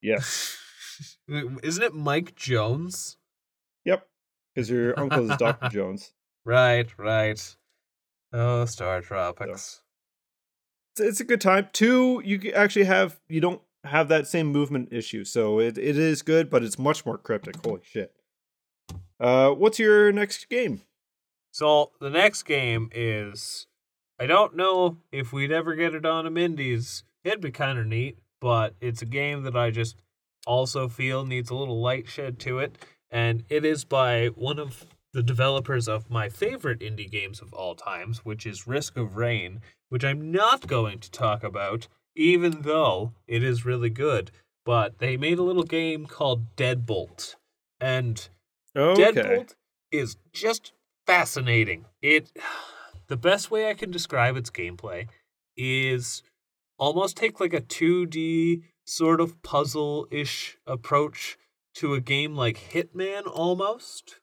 [0.02, 0.58] Yes.
[1.64, 3.18] Isn't it Mike Jones?
[3.84, 4.08] yep.
[4.54, 5.70] Because your uncle is Dr.
[5.72, 6.14] Jones.
[6.46, 7.56] Right, right.
[8.32, 9.82] Oh, Star Tropics.
[10.94, 11.68] It's, it's a good time.
[11.74, 16.22] Two, you actually have you don't have that same movement issue, so it, it is
[16.22, 17.56] good, but it's much more cryptic.
[17.66, 18.14] Holy shit.
[19.20, 20.82] Uh what's your next game?
[21.52, 23.68] So the next game is
[24.20, 27.04] I don't know if we'd ever get it on a Mindy's.
[27.24, 29.96] It'd be kind of neat, but it's a game that I just
[30.46, 32.78] also feel needs a little light shed to it,
[33.10, 37.74] and it is by one of the developers of my favorite indie games of all
[37.76, 43.14] times, which is Risk of Rain, which I'm not going to talk about, even though
[43.28, 44.32] it is really good.
[44.66, 47.36] But they made a little game called Deadbolt,
[47.80, 48.28] and
[48.76, 49.14] Okay.
[49.14, 49.56] Deadbolt
[49.92, 50.74] is just
[51.06, 51.86] fascinating.
[52.02, 52.32] It
[53.08, 55.08] the best way I can describe its gameplay
[55.56, 56.24] is
[56.78, 61.38] almost take like a 2D sort of puzzle-ish approach
[61.76, 64.20] to a game like Hitman almost.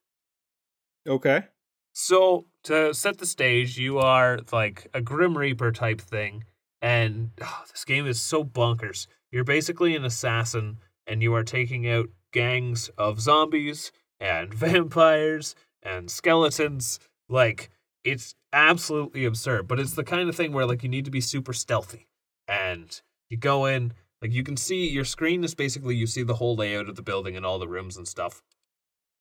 [1.07, 1.45] Okay.
[1.93, 6.45] So to set the stage, you are like a Grim Reaper type thing,
[6.81, 9.07] and oh, this game is so bonkers.
[9.31, 16.11] You're basically an assassin, and you are taking out gangs of zombies and vampires and
[16.11, 16.99] skeletons.
[17.29, 17.71] Like
[18.05, 21.21] it's absolutely absurd, but it's the kind of thing where like you need to be
[21.21, 22.09] super stealthy,
[22.49, 23.93] and you go in.
[24.23, 27.03] Like you can see your screen is basically you see the whole layout of the
[27.03, 28.41] building and all the rooms and stuff,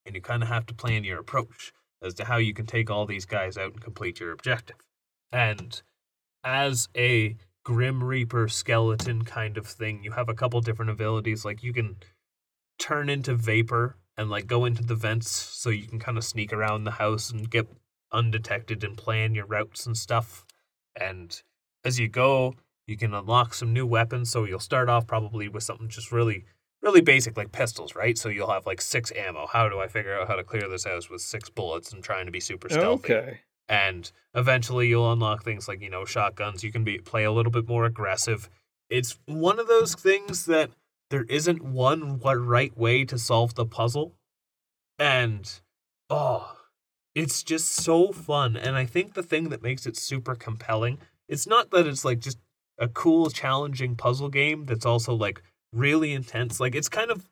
[0.05, 2.89] and you kind of have to plan your approach as to how you can take
[2.89, 4.77] all these guys out and complete your objective.
[5.31, 5.81] And
[6.43, 11.45] as a Grim Reaper skeleton kind of thing, you have a couple different abilities.
[11.45, 11.97] Like you can
[12.79, 16.53] turn into vapor and like go into the vents so you can kind of sneak
[16.53, 17.67] around the house and get
[18.11, 20.45] undetected and plan your routes and stuff.
[20.99, 21.41] And
[21.83, 22.55] as you go,
[22.91, 24.29] you can unlock some new weapons.
[24.29, 26.45] So you'll start off probably with something just really,
[26.83, 28.17] really basic like pistols, right?
[28.17, 29.47] So you'll have like six ammo.
[29.47, 32.27] How do I figure out how to clear this house with six bullets and trying
[32.27, 33.13] to be super stealthy?
[33.13, 33.39] Okay.
[33.69, 37.51] and eventually you'll unlock things like you know shotguns you can be play a little
[37.51, 38.49] bit more aggressive
[38.89, 40.69] it's one of those things that
[41.09, 44.13] there isn't one what right way to solve the puzzle
[44.99, 45.61] and
[46.09, 46.57] oh
[47.15, 50.97] it's just so fun and i think the thing that makes it super compelling
[51.29, 52.39] it's not that it's like just
[52.77, 55.41] a cool challenging puzzle game that's also like
[55.73, 57.27] really intense like it's kind of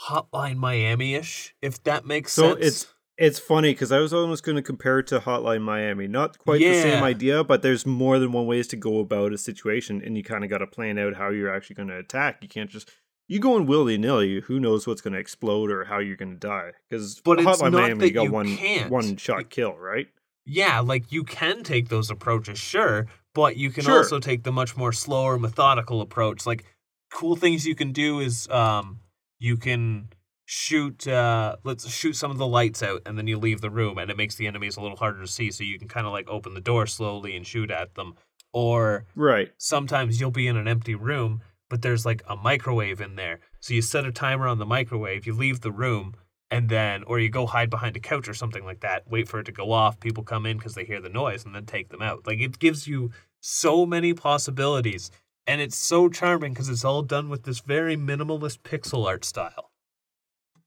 [0.00, 2.86] hotline miami-ish if that makes So sense So it's
[3.18, 6.08] it's funny because I was almost going to compare it to Hotline Miami.
[6.08, 9.38] Not quite the same idea, but there's more than one ways to go about a
[9.38, 12.38] situation, and you kind of got to plan out how you're actually going to attack.
[12.40, 12.90] You can't just
[13.28, 14.40] you go in willy nilly.
[14.40, 16.72] Who knows what's going to explode or how you're going to die?
[16.88, 18.90] Because Hotline Miami, you got you one can't.
[18.90, 20.08] one shot kill, right?
[20.44, 23.98] Yeah, like you can take those approaches, sure, but you can Sure.
[23.98, 26.46] also take the much more slower, methodical approach.
[26.46, 26.64] Like
[27.12, 29.00] cool things you can do is um
[29.38, 30.08] you can
[30.44, 33.96] shoot uh let's shoot some of the lights out and then you leave the room
[33.98, 36.12] and it makes the enemies a little harder to see so you can kind of
[36.12, 38.14] like open the door slowly and shoot at them
[38.52, 39.50] or Right.
[39.58, 41.40] sometimes you'll be in an empty room,
[41.70, 43.40] but there's like a microwave in there.
[43.60, 46.14] So you set a timer on the microwave, you leave the room,
[46.52, 49.40] and then, or you go hide behind a couch or something like that, wait for
[49.40, 49.98] it to go off.
[49.98, 52.26] People come in because they hear the noise and then take them out.
[52.26, 53.10] Like it gives you
[53.40, 55.10] so many possibilities.
[55.46, 59.70] And it's so charming because it's all done with this very minimalist pixel art style.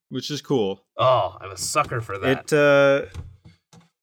[0.09, 0.83] Which is cool.
[0.97, 2.51] Oh, I'm a sucker for that.
[2.51, 3.05] It uh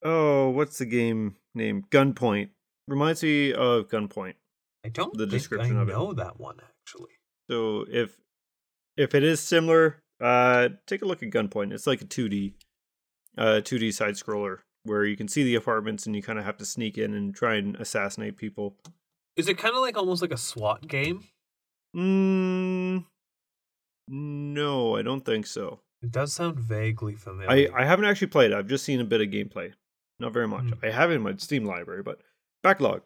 [0.04, 1.84] oh, what's the game name?
[1.90, 2.50] Gunpoint.
[2.86, 4.34] Reminds me of Gunpoint.
[4.84, 5.92] I don't the think description I of it.
[5.92, 7.12] know that one actually.
[7.50, 8.16] So if
[8.96, 11.72] if it is similar, uh take a look at Gunpoint.
[11.72, 12.54] It's like a 2D
[13.36, 16.56] uh 2D side scroller where you can see the apartments and you kind of have
[16.58, 18.76] to sneak in and try and assassinate people.
[19.36, 21.24] Is it kind of like almost like a SWAT game?
[21.96, 23.04] Mm,
[24.08, 25.80] no, I don't think so.
[26.02, 27.50] It does sound vaguely familiar.
[27.74, 28.50] I I haven't actually played.
[28.50, 28.56] it.
[28.56, 29.72] I've just seen a bit of gameplay.
[30.18, 30.64] Not very much.
[30.64, 30.84] Hmm.
[30.84, 32.20] I have it in my Steam library, but
[32.62, 33.02] backlog.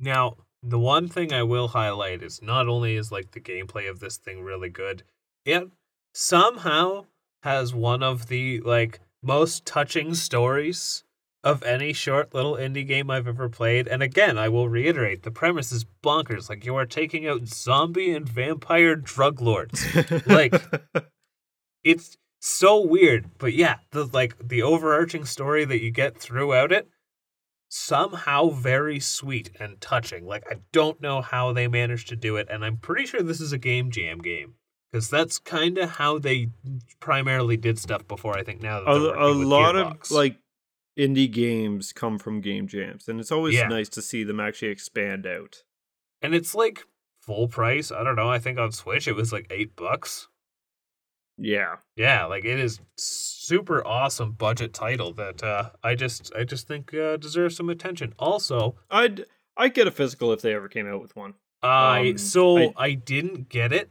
[0.00, 4.00] Now, the one thing I will highlight is not only is like the gameplay of
[4.00, 5.04] this thing really good,
[5.44, 5.70] it
[6.14, 7.04] somehow
[7.42, 11.04] has one of the like most touching stories
[11.42, 13.86] of any short little indie game I've ever played.
[13.86, 16.48] And again, I will reiterate, the premise is bonkers.
[16.48, 19.84] Like you are taking out zombie and vampire drug lords.
[20.26, 20.54] Like-
[21.84, 26.88] It's so weird, but yeah, the like the overarching story that you get throughout it
[27.68, 30.24] somehow very sweet and touching.
[30.26, 33.40] Like I don't know how they managed to do it, and I'm pretty sure this
[33.40, 34.54] is a game jam game
[34.94, 36.48] because that's kind of how they
[37.00, 38.38] primarily did stuff before.
[38.38, 40.04] I think now a, a lot Gearbox.
[40.04, 40.36] of like
[40.96, 43.66] indie games come from game jams and it's always Yeah.
[43.66, 45.64] nice to see them actually expand out
[46.22, 46.84] and it's like
[47.22, 47.90] full price.
[47.90, 48.28] I don't know.
[48.30, 50.28] I think on Switch it was like eight bucks.
[51.36, 56.68] yeah Yeah, like it is super awesome budget title that uh, I just I just
[56.68, 58.14] think uh, deserves some attention.
[58.16, 59.24] Also, i'd
[59.56, 62.72] i'd get a physical if they ever came out with one I Um, so I-
[62.76, 63.90] I, didn't get it,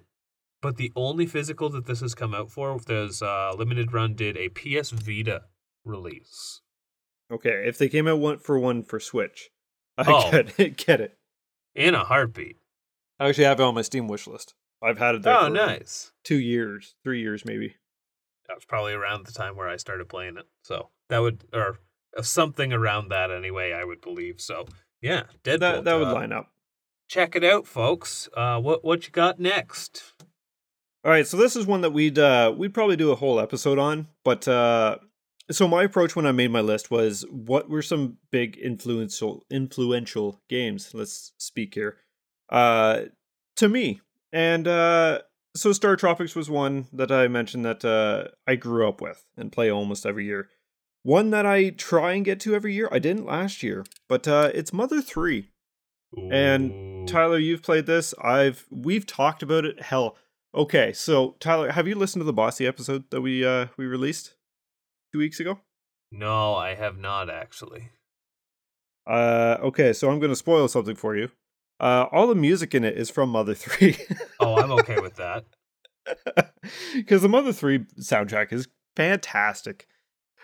[0.64, 4.36] but the only physical that this has come out for, there's uh, limited run did
[4.38, 5.44] a PS Vita
[5.86, 6.62] release.
[7.32, 9.50] okay if they came out one for one for switch
[9.98, 10.32] i Oh.
[10.32, 11.18] get it get it
[11.76, 12.58] In a heartbeat.
[13.20, 15.50] i actually have it on my steam wish list i've had it there Oh, for
[15.52, 16.12] nice.
[16.24, 17.76] two years three years maybe
[18.48, 20.46] That was probably around the time where I started playing it.
[20.64, 21.80] So that would, or
[22.22, 24.40] something around that anyway, I would believe.
[24.42, 24.66] So
[25.02, 25.60] yeah, Deadbolt.
[25.60, 26.48] that that would uh, line up
[27.10, 28.30] Check it out, folks.
[28.36, 30.14] Uh, what what you got next?
[31.06, 33.78] All right, so this is one that we'd uh, we'd probably do a whole episode
[33.78, 35.00] on, but uh,
[35.52, 40.42] so my approach when I made my list was what were some big influential influential
[40.50, 40.92] games.
[40.94, 41.98] Let's speak here,
[42.50, 43.02] uh,
[43.58, 44.00] to me,
[44.32, 45.24] and uh,
[45.54, 49.52] so Star Tropics was one that I mentioned that uh, I grew up with and
[49.52, 50.48] play almost every year.
[51.02, 52.88] One that I try and get to every year.
[52.94, 55.50] I didn't last year, but uh, it's Mother Three.
[56.32, 58.14] And Tyler, you've played this.
[58.24, 59.82] I've we've talked about it.
[59.82, 60.16] Hell,
[60.54, 60.94] okay.
[60.94, 64.36] So Tyler, have you listened to the Bossy episode that we uh we released
[65.12, 65.60] two weeks ago?
[66.12, 67.90] no, I have not actually.
[69.06, 69.92] Uh, okay.
[69.94, 71.30] So I'm gonna spoil something for you.
[71.80, 73.98] Uh, all the music in it is from Mother Three.
[74.40, 75.46] Oh, I'm okay with that.
[76.94, 79.88] because the Mother Three soundtrack is fantastic.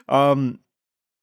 [0.08, 0.60] Um,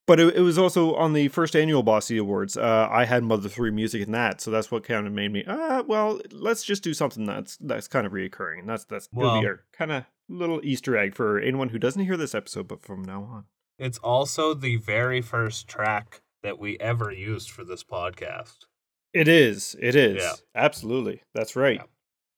[0.06, 2.56] but it, it was also on the first annual Bossy Awards.
[2.56, 5.44] Uh, I had Mother Three music in that, so that's what kind of made me.
[5.44, 9.40] Uh, well, let's just do something that's that's kind of reoccurring, and that's that's it'll
[9.40, 12.82] be our kind of little Easter egg for anyone who doesn't hear this episode, but
[12.82, 13.44] from now on.
[13.78, 18.66] It's also the very first track that we ever used for this podcast.
[19.12, 19.76] It is.
[19.80, 20.22] It is.
[20.22, 20.32] Yeah.
[20.54, 21.22] Absolutely.
[21.34, 21.76] That's right.
[21.76, 21.86] Yeah.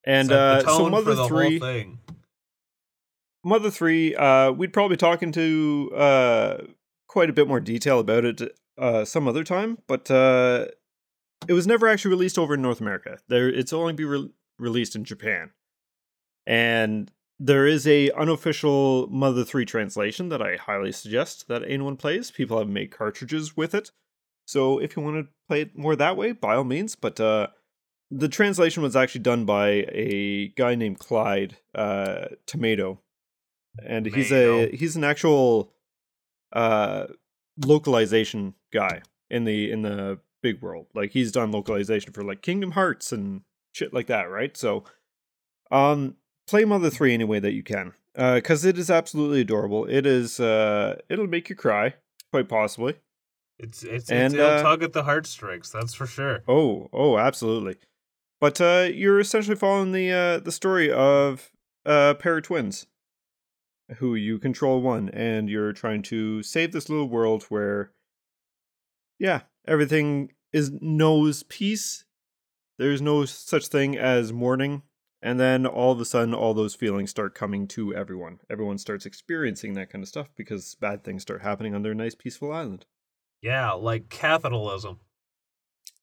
[0.04, 1.98] And uh, so Mother Three, thing.
[3.44, 6.58] Mother Three, uh, we'd probably talk into uh,
[7.08, 8.40] quite a bit more detail about it
[8.78, 10.66] uh, some other time, but uh,
[11.48, 13.18] it was never actually released over in North America.
[13.28, 15.50] There, it's only be re- released in Japan,
[16.46, 22.30] and there is a unofficial Mother Three translation that I highly suggest that anyone plays.
[22.30, 23.90] People have made cartridges with it,
[24.46, 26.94] so if you want to play it more that way, by all means.
[26.94, 27.48] But uh,
[28.10, 33.00] the translation was actually done by a guy named Clyde uh, Tomato,
[33.84, 35.72] and he's a he's an actual
[36.52, 37.06] uh,
[37.64, 40.86] localization guy in the in the big world.
[40.94, 43.42] Like he's done localization for like Kingdom Hearts and
[43.72, 44.56] shit like that, right?
[44.56, 44.84] So,
[45.70, 49.84] um, play Mother Three any way that you can, Uh because it is absolutely adorable.
[49.86, 51.94] It is uh, it'll make you cry,
[52.30, 52.96] quite possibly.
[53.58, 55.70] It's it's, And, it's it'll uh, tug at the heartstrings.
[55.72, 56.42] That's for sure.
[56.46, 57.76] Oh, oh, absolutely.
[58.40, 61.50] But uh, you're essentially following the uh, the story of
[61.84, 62.86] a pair of twins,
[63.96, 67.92] who you control one, and you're trying to save this little world where,
[69.18, 72.04] yeah, everything is knows peace.
[72.78, 74.82] There's no such thing as mourning,
[75.20, 78.38] and then all of a sudden, all those feelings start coming to everyone.
[78.48, 82.14] Everyone starts experiencing that kind of stuff because bad things start happening on their nice,
[82.14, 82.86] peaceful island.
[83.42, 85.00] Yeah, like capitalism.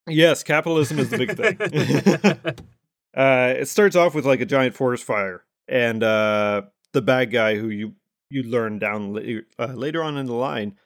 [0.08, 1.58] Yes, capitalism is the big thing.
[3.18, 6.64] uh, it starts off with like a giant forest fire, and uh,
[6.96, 7.94] the bad guy who you
[8.30, 10.80] you learn down la- uh, later on in the line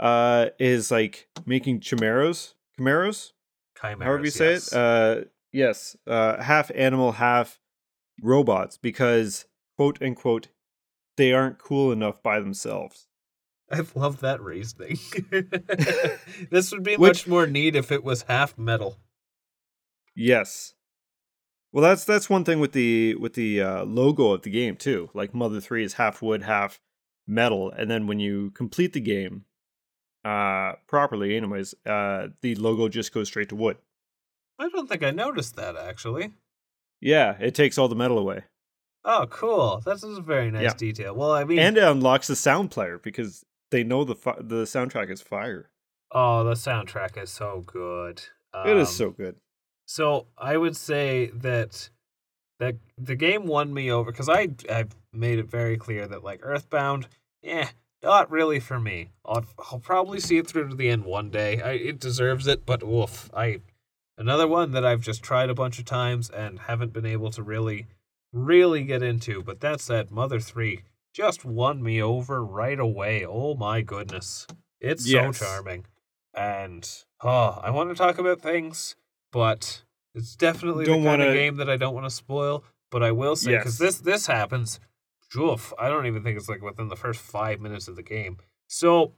[0.00, 3.32] uh, is like making chimeras, chimeras,
[3.80, 4.72] Chimeras, however you say yes.
[4.72, 4.76] it.
[4.76, 5.20] Uh,
[5.52, 7.60] yes, uh, half animal, half
[8.20, 10.48] robots, because quote unquote
[11.16, 13.06] they aren't cool enough by themselves.
[13.70, 14.98] I've loved that reasoning.
[16.50, 18.98] this would be Which- much more neat if it was half metal.
[20.16, 20.74] Yes.
[21.74, 25.10] Well, that's that's one thing with the with the uh, logo of the game too.
[25.12, 26.80] Like Mother Three is half wood, half
[27.26, 29.44] metal, and then when you complete the game
[30.24, 33.76] uh properly, anyways, uh the logo just goes straight to wood.
[34.58, 36.32] I don't think I noticed that actually.
[37.00, 38.44] Yeah, it takes all the metal away,
[39.04, 39.82] Oh, cool.
[39.84, 40.74] That's a very nice Yeah.
[40.74, 41.14] detail.
[41.14, 44.62] Well, I mean, and it unlocks the sound player because they know the fi- the
[44.64, 45.70] soundtrack is fire.
[46.12, 48.22] oh, the soundtrack is so good.
[48.64, 49.36] it is Um, so good.
[49.86, 51.90] So I would say that
[52.60, 56.40] that the game won me over because I I've made it very clear that like
[56.42, 57.08] Earthbound,
[57.42, 57.70] yeah,
[58.02, 59.10] not really for me.
[59.24, 61.60] I'll, I'll probably see it through to the end one day.
[61.60, 63.60] I, it deserves it, but woof, I
[64.16, 67.42] another one that I've just tried a bunch of times and haven't been able to
[67.42, 67.86] really
[68.32, 69.42] really get into.
[69.42, 70.82] But that said, Mother Three
[71.12, 73.24] just won me over right away.
[73.26, 74.46] Oh my goodness,
[74.80, 75.38] it's Yes.
[75.38, 75.86] so charming,
[76.32, 76.88] and
[77.22, 78.96] oh, I want to talk about things
[79.34, 79.82] but
[80.14, 82.64] it's definitely Don't the kind of wanna- game that I don't want to spoil.
[82.92, 83.98] But I will say because Yes.
[83.98, 84.78] this this happens,
[85.36, 88.38] oof, I don't even think it's like within the first five minutes of the game.
[88.68, 89.14] So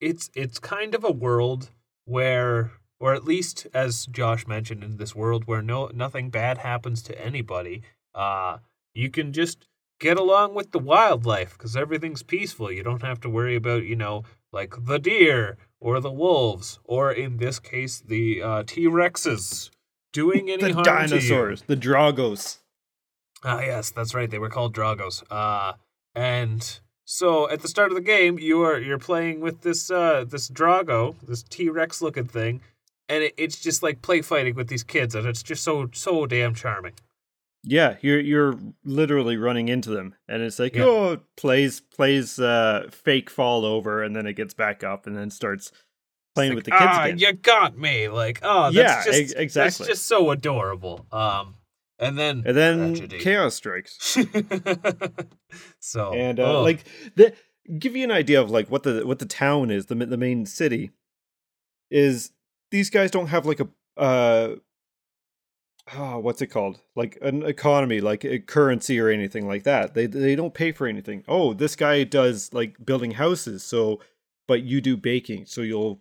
[0.00, 1.70] it's it's kind of a world
[2.04, 7.02] where, or at least as Josh mentioned, in this world where no nothing bad happens
[7.02, 7.82] to anybody.
[8.14, 8.58] Uh
[8.94, 9.66] you can just
[9.98, 12.70] get along with the wildlife because everything's peaceful.
[12.70, 14.22] You don't have to worry about you know
[14.52, 19.70] like the deer or the wolves, or in this case, the uh, T Rexes
[20.12, 22.58] doing any The harm dinosaurs, the Dragos.
[23.42, 23.54] To you.
[23.54, 24.30] Ah, yes, that's right.
[24.30, 25.22] They were called Dragos.
[25.30, 25.74] Uh,
[26.14, 30.24] and so at the start of the game, you are you're playing with this uh,
[30.28, 32.60] this Drago, this T Rex looking thing,
[33.08, 36.26] and it, it's just like play fighting with these kids, and it's just so so
[36.26, 36.94] damn charming.
[37.64, 40.84] Yeah, you're you're literally running into them, and it's like Yeah.
[40.84, 45.16] oh, it plays plays uh fake fall over, and then it gets back up, and
[45.16, 45.72] then starts
[46.34, 47.18] playing It's with the kids ah, again.
[47.18, 48.08] you got me.
[48.08, 49.84] Like, oh, that's Yeah, just, ex- exactly.
[49.86, 51.06] That's just so adorable.
[51.10, 51.56] Um,
[51.98, 53.18] and then and then tragedy.
[53.18, 54.16] chaos strikes,
[55.80, 56.84] so and uh, oh, like
[57.16, 57.34] the
[57.78, 60.46] give you an idea of like what the what the town is, the the main
[60.46, 60.92] city
[61.90, 62.30] is.
[62.70, 64.56] These guys don't have like a uh,
[65.94, 66.80] oh, what's it called?
[66.94, 69.94] Like an economy, like a currency or anything like that.
[69.94, 71.24] They they don't pay for anything.
[71.28, 74.00] Oh, this guy does like building houses, so
[74.46, 76.00] but you do baking, so you'll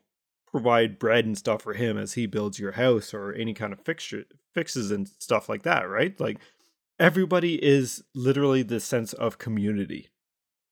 [0.49, 3.79] provide bread and stuff for him as he builds your house or any kind of
[3.81, 4.23] fixture
[4.53, 6.19] fixes and stuff like that, right?
[6.19, 6.39] Like
[6.99, 10.09] everybody is literally the sense of community.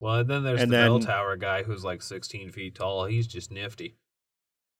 [0.00, 3.04] well, and then there's and the bell tower guy who's like 16 feet tall.
[3.04, 3.96] He's just nifty.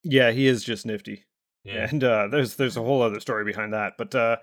[0.03, 1.25] Yeah, he is just nifty.
[1.67, 1.89] Yeah.
[1.91, 4.37] And uh, there's there's a whole other story behind that, but uh,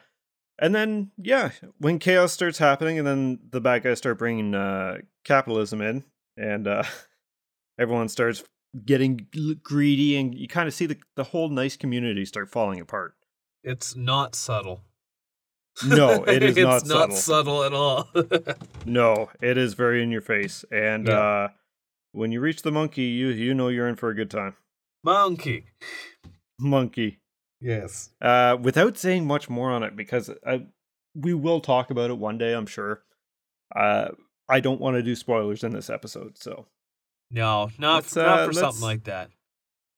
[0.60, 4.98] and then yeah, when chaos starts happening, and then the bad guys start bringing uh,
[5.24, 6.04] capitalism in,
[6.38, 6.84] and uh,
[7.80, 8.44] everyone starts
[8.86, 9.28] getting
[9.64, 13.16] greedy, and you kind of see the the whole nice community start falling apart.
[13.64, 14.82] It's not subtle.
[15.88, 17.16] No, it is it's not not subtle.
[17.16, 18.10] subtle at all.
[18.86, 20.66] No, it is very in your face.
[20.72, 21.20] And Yeah.
[21.20, 21.48] uh
[22.12, 24.56] when you reach the monkey, you you know you're in for a good time.
[25.04, 25.66] Monkey.
[26.64, 27.20] Monkey.
[27.62, 28.10] Yes.
[28.22, 30.66] Uh without saying much more on it because I
[31.16, 33.04] we will talk about it one day, I'm sure.
[33.76, 34.10] Uh
[34.50, 36.66] I don't want to do spoilers in this episode, so
[37.32, 39.30] No, not for, not uh, for something like that.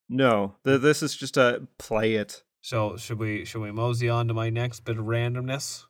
[0.09, 0.55] no.
[0.63, 2.43] Th- this is just a play it.
[2.61, 5.85] So should we should we mosey on to my next bit of randomness?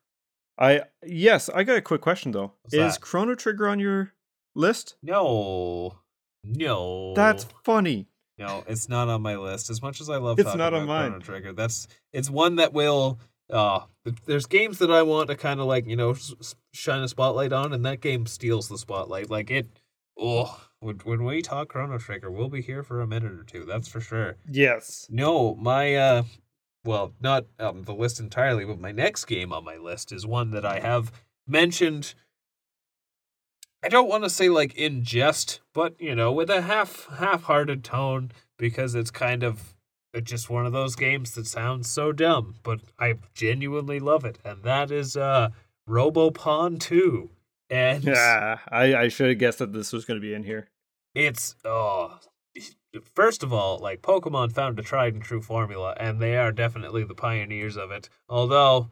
[0.58, 2.54] I yes, I got a quick question though.
[2.62, 3.02] What's is that?
[3.02, 4.14] Chrono Trigger on your
[4.56, 4.96] list?
[5.04, 6.00] No.
[6.44, 7.14] No.
[7.16, 8.08] That's funny.
[8.38, 9.70] No, it's not on my list.
[9.70, 11.12] As much as I love It's not on mine.
[11.12, 13.20] Chrono Trigger, that's it's one that will
[13.50, 13.82] uh
[14.26, 16.16] there's games that I want to kind of like, you know,
[16.74, 19.30] shine a spotlight on and that game steals the spotlight.
[19.30, 19.68] Like it
[20.18, 23.66] oh, when, when we talk Chrono Trigger, we'll be here for a minute or two.
[23.66, 24.36] That's for sure.
[24.50, 25.08] Yes.
[25.10, 26.24] No, my uh
[26.84, 30.52] well, not um, the list entirely, but my next game on my list is one
[30.52, 31.12] that I have
[31.48, 32.14] mentioned
[33.86, 37.84] I don't want to say like in jest, but you know, with a half half-hearted
[37.84, 39.76] tone because it's kind of
[40.16, 44.40] uh, just one of those games that sounds so dumb, but I genuinely love it,
[44.44, 45.50] and that is uh
[45.88, 47.30] Robopon 2.
[47.70, 50.68] And Yeah, I, I should have guessed that this was going to be in here.
[51.14, 52.18] it's oh
[53.14, 57.04] first of all like pokemon found a tried and true formula and they are definitely
[57.04, 58.90] the pioneers of it although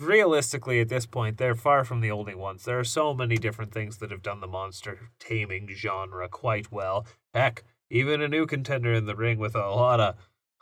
[0.00, 2.64] realistically at this point they're far from the only ones.
[2.64, 7.06] There are so many different things that have done the monster taming genre quite well.
[7.34, 10.16] Heck even a new contender in the ring with a lot of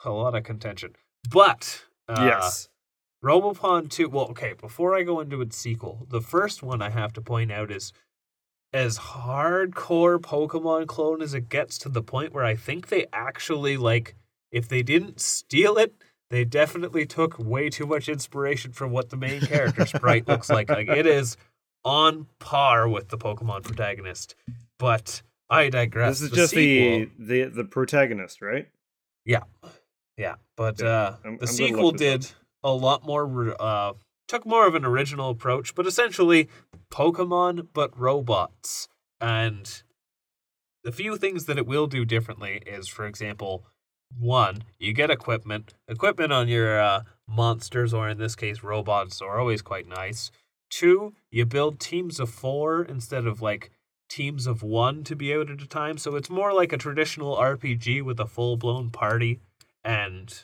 [0.05, 0.95] a lot of contention.
[1.31, 2.69] But uh, yes.
[3.23, 7.13] Robopon 2, well, okay, before I go into its sequel, the first one I have
[7.15, 7.93] to point out is
[8.73, 13.77] as hardcore Pokemon clone as it gets to the point where I think they actually,
[13.77, 14.15] like,
[14.53, 15.95] if they didn't steal it,
[16.31, 20.69] they definitely took way too much inspiration from what the main character sprite looks like.
[20.69, 21.37] Like, it is
[21.85, 24.35] on par with the Pokemon protagonist.
[24.79, 26.19] But I digress.
[26.21, 28.69] This is The just sequel- the, the the protagonist, right?
[29.25, 29.43] yeah,
[30.17, 30.35] yeah.
[30.57, 33.57] But Yeah, uh, I'm- I'm the sequel look this did a lot more.
[33.61, 33.93] Uh,
[34.27, 36.49] took more of an original approach, but essentially
[36.91, 38.89] Pokemon but robots.
[39.21, 39.83] And
[40.85, 43.65] the few things that it will do differently is, for example,
[44.17, 45.75] one, you get equipment.
[45.87, 50.31] Equipment on your uh, monsters, or in this case, robots, are always quite nice.
[50.71, 53.71] Two, you build teams of four instead of like
[54.09, 55.99] teams of one to be out at a time.
[55.99, 59.41] So it's more like a traditional RPG with a full blown party.
[59.85, 60.35] And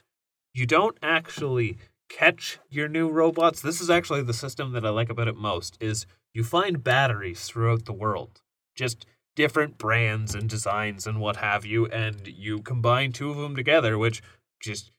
[0.53, 3.61] you don't actually catch your new robots.
[3.61, 7.47] This is actually the system that I like about it most is you find batteries
[7.47, 8.43] throughout the world.
[8.75, 9.07] Just
[9.37, 13.99] different brands and designs and what have you and you combine two of them together
[13.99, 14.23] which
[14.61, 14.91] just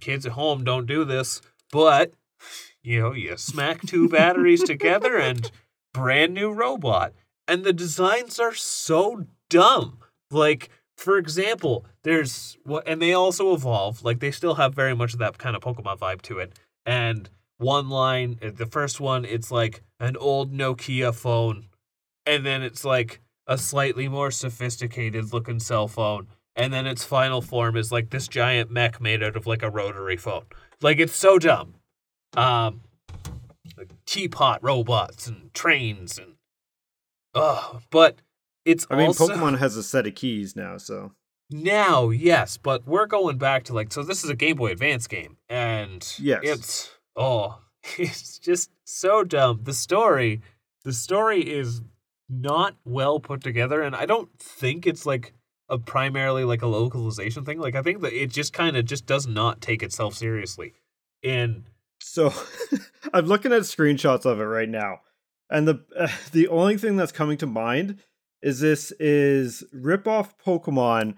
[0.00, 1.40] kids at home don't do this
[1.70, 2.12] but
[2.82, 5.50] you know you smack two batteries together and
[5.94, 7.14] brand new robot.
[7.48, 9.98] And the designs are so dumb.
[10.30, 15.12] Like for example there's what and they also evolve like they still have very much
[15.12, 16.52] of that kind of pokemon vibe to it.
[16.84, 21.66] And one line uh, the first one it's like an old nokia phone.
[22.26, 26.26] And then it's like a slightly more sophisticated looking cell phone
[26.56, 29.70] and then its final form is like this giant mech made out of like a
[29.70, 30.44] rotary phone
[30.80, 31.74] like it's so dumb
[32.36, 32.80] um
[33.76, 36.34] like teapot robots and trains and
[37.34, 38.16] oh but
[38.64, 41.12] it's I mean, also Pokemon has a set of keys now, so
[41.50, 45.06] now, yes, but we're going back to like so this is a Game Boy Advance
[45.06, 46.40] game and Yes.
[46.42, 47.60] it's oh,
[47.98, 49.60] it's just so dumb.
[49.62, 50.40] The story,
[50.84, 51.82] the story is
[52.28, 55.34] not well put together and I don't think it's like
[55.68, 57.58] a primarily like a localization thing.
[57.58, 60.74] Like I think that it just kind of just does not take itself seriously.
[61.22, 61.64] And
[62.00, 62.32] so
[63.12, 65.00] I'm looking at screenshots of it right now,
[65.50, 67.98] and the uh, the only thing that's coming to mind
[68.42, 71.14] is this is rip off Pokemon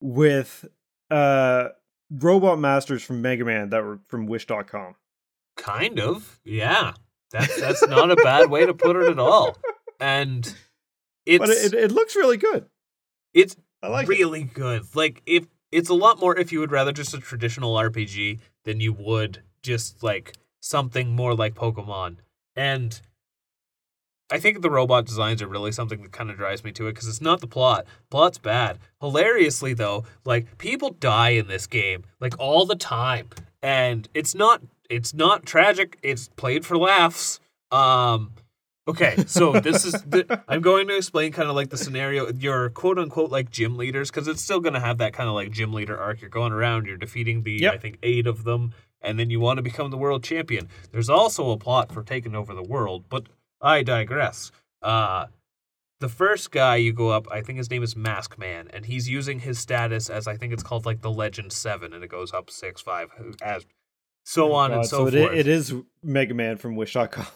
[0.00, 0.64] with
[1.10, 1.68] uh
[2.10, 4.96] robot masters from Mega Man that were from Wish.com.
[5.56, 6.94] kind of, yeah.
[7.30, 9.56] That's that's not a bad way to put it at all.
[10.00, 10.54] And
[11.26, 12.66] it's But it, it looks really good.
[13.34, 14.10] it's I like it.
[14.10, 14.82] really good.
[14.94, 18.80] Like if it's a lot more if you would rather just a traditional RPG than
[18.80, 22.16] you would just like something more like Pokemon.
[22.56, 23.00] And
[24.32, 26.92] I think the robot designs are really something that kind of drives me to it
[26.92, 27.84] because it's not the plot.
[28.10, 28.78] Plot's bad.
[29.00, 33.28] Hilariously though, like people die in this game like all the time,
[33.62, 35.98] and it's not it's not tragic.
[36.02, 37.40] It's played for laughs.
[37.70, 38.32] Um,
[38.90, 42.30] okay, so this is the, I'm going to explain kind of like the scenario.
[42.32, 45.34] Your quote unquote like gym leaders because it's still going to have that kind of
[45.34, 46.20] like gym leader arc.
[46.20, 47.74] You're going around, you're defeating the Yep.
[47.74, 50.68] I think eight of them, and then you want to become the world champion.
[50.92, 53.26] There's also a plot for taking over the world, but
[53.60, 54.50] I digress.
[54.82, 55.26] Uh,
[56.00, 59.08] the first guy you go up, I think his name is Mask Man, and he's
[59.08, 62.32] using his status as I think it's called like the Legend Seven, and it goes
[62.32, 63.10] up six, five,
[63.42, 63.66] as
[64.24, 65.32] so on and so, so forth.
[65.32, 67.26] it, it is Mega Man from Wish.com.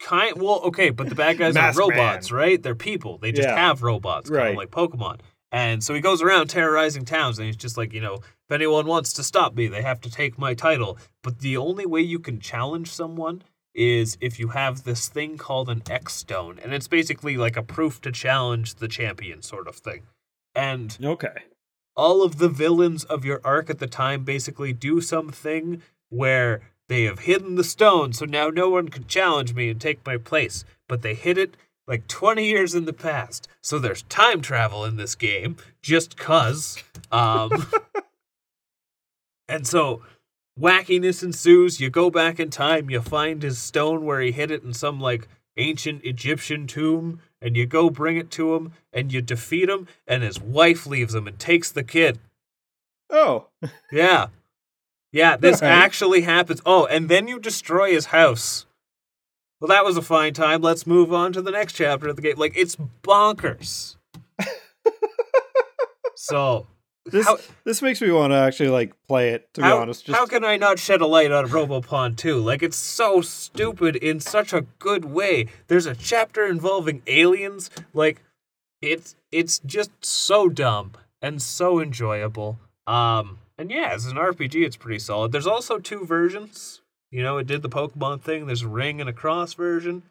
[0.00, 2.38] Kind well, okay, but the bad guys are robots, Man.
[2.38, 2.62] right?
[2.62, 3.18] They're people.
[3.18, 3.56] They just Yeah.
[3.56, 4.50] have robots, kind Right.
[4.50, 5.20] of like Pokemon.
[5.52, 8.86] And so he goes around terrorizing towns, and he's just like, you know, if anyone
[8.86, 10.96] wants to stop me, they have to take my title.
[11.22, 13.42] But the only way you can challenge someone
[13.74, 17.62] is if you have this thing called an X Stone, and it's basically like a
[17.62, 20.02] proof to challenge the champion sort of thing.
[20.54, 21.44] And Okay.
[21.94, 27.04] all of the villains of your arc at the time basically do something where they
[27.04, 30.64] have hidden the stone, so now no one can challenge me and take my place.
[30.88, 33.46] But they hid it like 20 years in the past.
[33.62, 36.82] So there's time travel in this game, just cuz.
[37.12, 37.70] Um,
[39.48, 40.02] and so
[40.58, 41.78] wackiness ensues.
[41.78, 45.00] You go back in time, you find his stone where he hid it in some
[45.00, 49.86] like ancient Egyptian tomb, and you go bring it to him, and you defeat him,
[50.08, 52.18] and his wife leaves him and takes the kid.
[53.08, 53.46] Oh.
[53.92, 54.26] Yeah.
[55.12, 55.76] Yeah, this Alright.
[55.78, 56.60] actually happens.
[56.66, 58.66] Oh, and then you destroy his house.
[59.60, 60.62] Well, that was a fine time.
[60.62, 62.36] Let's move on to the next chapter of the game.
[62.38, 63.96] Like, it's bonkers.
[66.14, 66.66] so,
[67.06, 69.52] This How- this makes me want to actually like play it.
[69.54, 72.38] To be honest, just how can I not shed a light on Robopon 2?
[72.38, 75.46] Like, it's so stupid in such a good way.
[75.66, 77.68] There's a chapter involving aliens.
[77.92, 78.22] Like,
[78.80, 82.58] it's it's just so dumb and so enjoyable.
[82.86, 85.32] Um, and yeah, as an RPG, it's pretty solid.
[85.32, 86.80] There's also two versions.
[87.10, 88.46] You know, it did the Pokemon thing.
[88.46, 90.04] There's a ring and a cross version.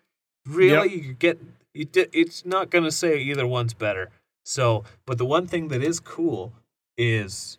[0.46, 1.40] Really, you get
[1.74, 4.10] you di- it's not gonna say either one's better.
[4.44, 6.54] So, but the one thing that is cool
[6.98, 7.58] is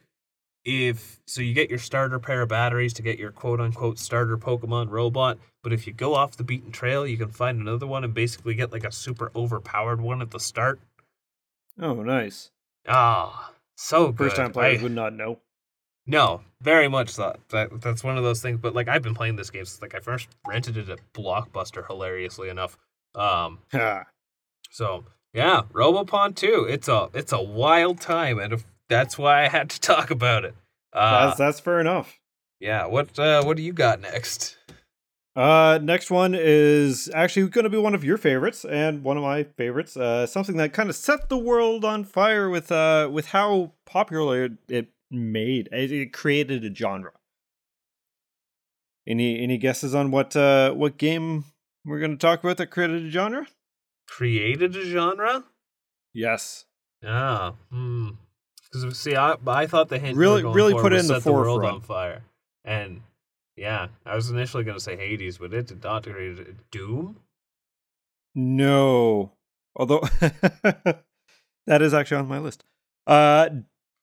[0.64, 4.36] if so you get your starter pair of batteries to get your quote unquote starter
[4.36, 8.04] Pokemon robot, but if you go off the beaten trail, you can find another one
[8.04, 10.80] and basically get like a super overpowered one at the start.
[11.80, 12.50] oh nice.
[12.86, 14.26] Ah, so good.
[14.26, 15.38] First time players I- would not know.
[16.10, 17.36] No, very much so.
[17.50, 18.58] That that's one of those things.
[18.60, 21.86] But like I've been playing this game since like I first rented it at Blockbuster,
[21.86, 22.76] hilariously enough.
[23.14, 23.60] Um,
[24.70, 26.66] so yeah, Robopon 2.
[26.68, 30.44] It's a it's a wild time, and if, that's why I had to talk about
[30.44, 30.54] it.
[30.92, 32.18] Uh, that's that's fair enough.
[32.58, 32.86] yeah.
[32.86, 34.56] What uh, what do you got next?
[35.36, 39.22] Uh, next one is actually going to be one of your favorites and one of
[39.22, 39.96] my favorites.
[39.96, 44.48] Uh, something that kind of set the world on fire with uh with how popular
[44.68, 45.68] it made.
[45.72, 47.12] It, created a genre.
[49.06, 51.44] Any any guesses on what uh what game
[51.84, 53.46] we're going to talk about that created a genre?
[54.06, 55.44] Created a genre?
[56.12, 56.66] Yes.
[57.04, 58.10] Ah, hmm.
[58.70, 61.24] Because see, I I thought the hint Really- going really put it in the set
[61.24, 62.22] the world on fire,
[62.64, 63.02] and
[63.56, 66.70] yeah, I was initially going to say Hades, but it did not create it.
[66.70, 67.16] Doom.
[68.34, 69.32] No.
[69.74, 72.64] Although that is actually on my list.
[73.06, 73.48] Uh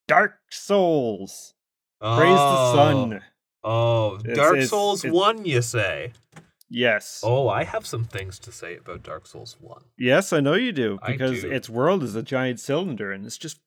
[0.08, 1.54] Dark Souls.
[2.02, 3.22] Praise the sun.
[3.64, 6.14] Oh, It's- Dark it's- Souls it's- One, you say?
[6.70, 7.22] Yes.
[7.24, 9.84] Oh, I have some things to say about Dark Souls One.
[9.98, 11.52] Yes, I know you do because do.
[11.52, 13.60] its world is a giant cylinder and it's just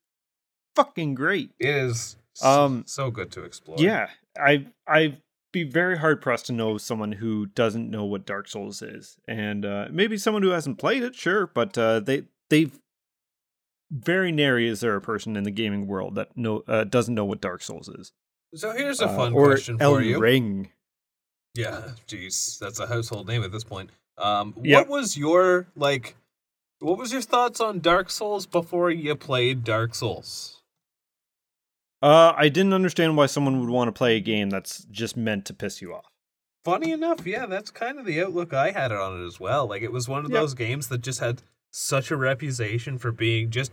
[0.77, 1.51] fucking great.
[1.59, 3.79] It is Um, so good to explore.
[3.79, 5.21] Yeah, I I'd
[5.53, 9.65] be very hard pressed to know someone who doesn't know what Dark Souls is, and
[9.65, 12.79] uh, maybe someone who hasn't played it, sure, but uh, they they've
[13.91, 17.25] very nary is there a person in the gaming world that know uh, doesn't know
[17.25, 18.13] what Dark Souls is.
[18.55, 20.19] So here's a Uh, fun or question for Elden you.
[20.19, 20.71] Ring.
[21.55, 23.91] Yeah, jeez, that's a household name at this point.
[24.19, 24.89] Um, Yep.
[24.89, 26.17] what was your like?
[26.79, 30.63] What was your thoughts on Dark Souls before you played Dark Souls?
[32.03, 35.45] Uh, I didn't understand why someone would want to play a game that's just meant
[35.47, 36.07] to piss you off.
[36.65, 39.67] Funny enough, yeah, that's kind of the outlook I had on it as well.
[39.67, 40.41] Like it was one of Yep.
[40.41, 43.73] those games that just had such a reputation for being just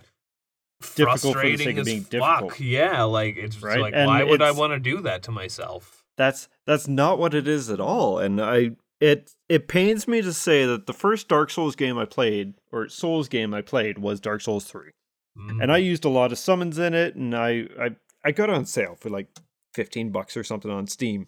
[0.79, 2.09] Difficult for frustrating of as being fuck.
[2.11, 2.59] difficult.
[2.59, 3.79] Yeah, like it's Right?
[3.79, 6.03] like And why would I want to do that to myself?
[6.17, 8.19] That's that's not what it is at all.
[8.19, 12.05] And I it it pains me to say that the first Dark Souls game I
[12.05, 14.91] played or Souls game I played was Dark Souls 3.
[15.37, 15.63] Mm.
[15.63, 18.65] And I used a lot of summons in it and I I I got on
[18.65, 19.29] sale for like
[19.73, 21.27] 15 bucks or something on Steam.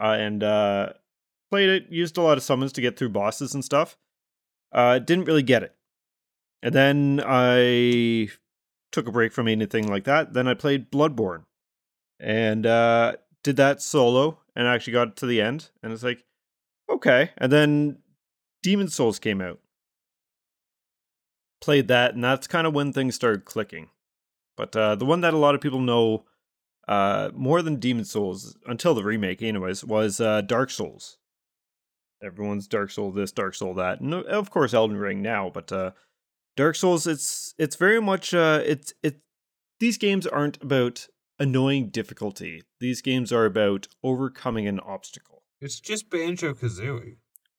[0.00, 0.94] Uh, and uh
[1.50, 3.98] played it, used a lot of summons to get through bosses and stuff.
[4.74, 5.74] Uh didn't really get it.
[6.62, 8.28] And then I
[8.92, 10.34] took a break from anything like that.
[10.34, 11.44] Then I played Bloodborne.
[12.20, 16.24] And uh did that solo and actually got to the end and it's like
[16.90, 17.98] okay and then
[18.62, 19.60] demon souls came out
[21.60, 23.90] played that and that's kind of when things started clicking
[24.56, 26.24] but uh the one that a lot of people know
[26.86, 31.18] uh, more than Demon Souls until the remake, anyways, was uh, Dark Souls.
[32.24, 35.50] Everyone's Dark Soul this, Dark Soul that, and of course Elden Ring now.
[35.52, 35.90] But uh,
[36.56, 39.20] Dark Souls, it's it's very much uh, it's it.
[39.80, 41.08] These games aren't about
[41.38, 42.62] annoying difficulty.
[42.80, 45.42] These games are about overcoming an obstacle.
[45.60, 47.16] It's just Banjo Kazooie.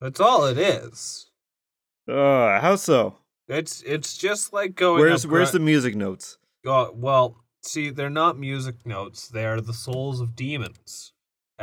[0.00, 1.30] That's all it is.
[2.08, 3.18] Uh, how so?
[3.48, 5.00] It's it's just like going.
[5.00, 6.38] Where's up where's gra- the music notes?
[6.66, 9.28] Uh, well, see, they're not music notes.
[9.28, 11.12] They are the souls of demons,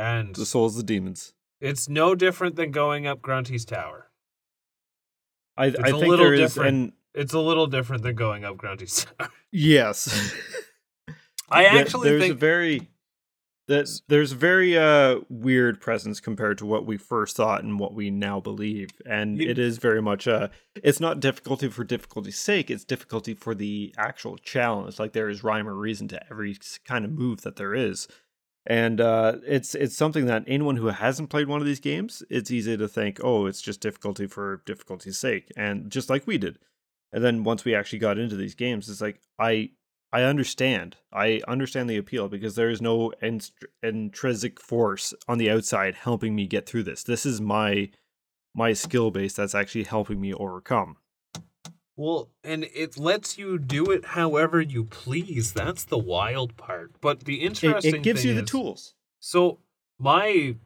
[0.00, 1.34] and The souls of the demons.
[1.60, 4.10] it's no different than going up Grunty's tower.
[5.56, 6.68] I I a think little there is different.
[6.76, 9.28] and It's a little different than going up Grunty's tower.
[9.52, 10.34] yes.
[11.50, 12.88] I actually there's think a very
[13.68, 17.92] that there's a very uh weird presence compared to what we first thought and what
[17.94, 20.48] we now believe and You- it is very much uh
[20.82, 25.44] it's not difficulty for difficulty's sake it's difficulty for the actual challenge like there is
[25.44, 28.08] rhyme or reason to every kind of move that there is
[28.66, 32.50] and uh it's it's something that anyone who hasn't played one of these games it's
[32.50, 36.58] easy to think oh it's just difficulty for difficulty's sake and just like we did
[37.12, 39.70] and then once we actually got into these games it's like i
[40.12, 40.96] I understand.
[41.12, 43.12] I understand the appeal because there is no
[43.82, 47.02] intrinsic force on the outside helping me get through this.
[47.04, 47.90] This is my
[48.52, 50.96] my skill base that's actually helping me overcome.
[52.00, 55.52] Well, and it lets you do it however you please.
[55.52, 56.92] That's the wild part.
[57.02, 58.94] But the It, interesting it gives thing you the is- tools.
[59.18, 59.58] So
[59.98, 60.56] my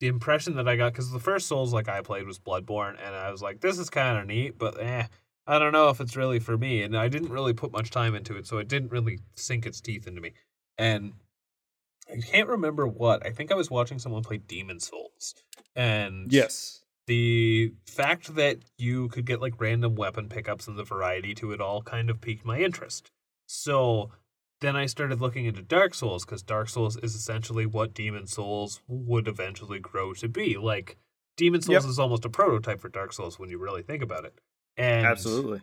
[0.00, 3.14] the impression that I got because the first Souls like I played was Bloodborne, and
[3.14, 5.06] I was like, this is kind of neat, but eh,
[5.46, 6.82] I don't know if it's really for me.
[6.82, 9.82] And I didn't really put much time into it, so it didn't really sink its
[9.82, 10.32] teeth into me.
[10.78, 11.12] And
[12.10, 13.24] I can't remember what.
[13.26, 15.34] I think I was watching someone play Demon Souls,
[15.76, 16.83] and Yes.
[17.06, 21.60] The fact that you could get like random weapon pickups and the variety to it
[21.60, 23.10] all kind of piqued my interest.
[23.46, 24.10] So
[24.60, 28.80] then I started looking into Dark Souls because Dark Souls is essentially what Demon Souls
[28.88, 30.56] would eventually grow to be.
[30.56, 30.96] Like
[31.36, 31.90] Demon Souls Yep.
[31.90, 34.38] is almost a prototype for Dark Souls when you really think about it.
[34.76, 35.60] And Absolutely.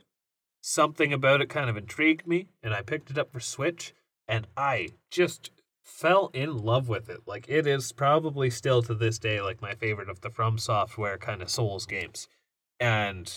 [0.61, 3.93] something about it kind of intrigued me and I picked it up for Switch
[4.27, 5.49] and I just
[5.91, 7.21] fell in love with it.
[7.27, 11.17] Like it is probably still to this day like my favorite of the From Software
[11.17, 12.27] kind of Souls games.
[12.79, 13.31] And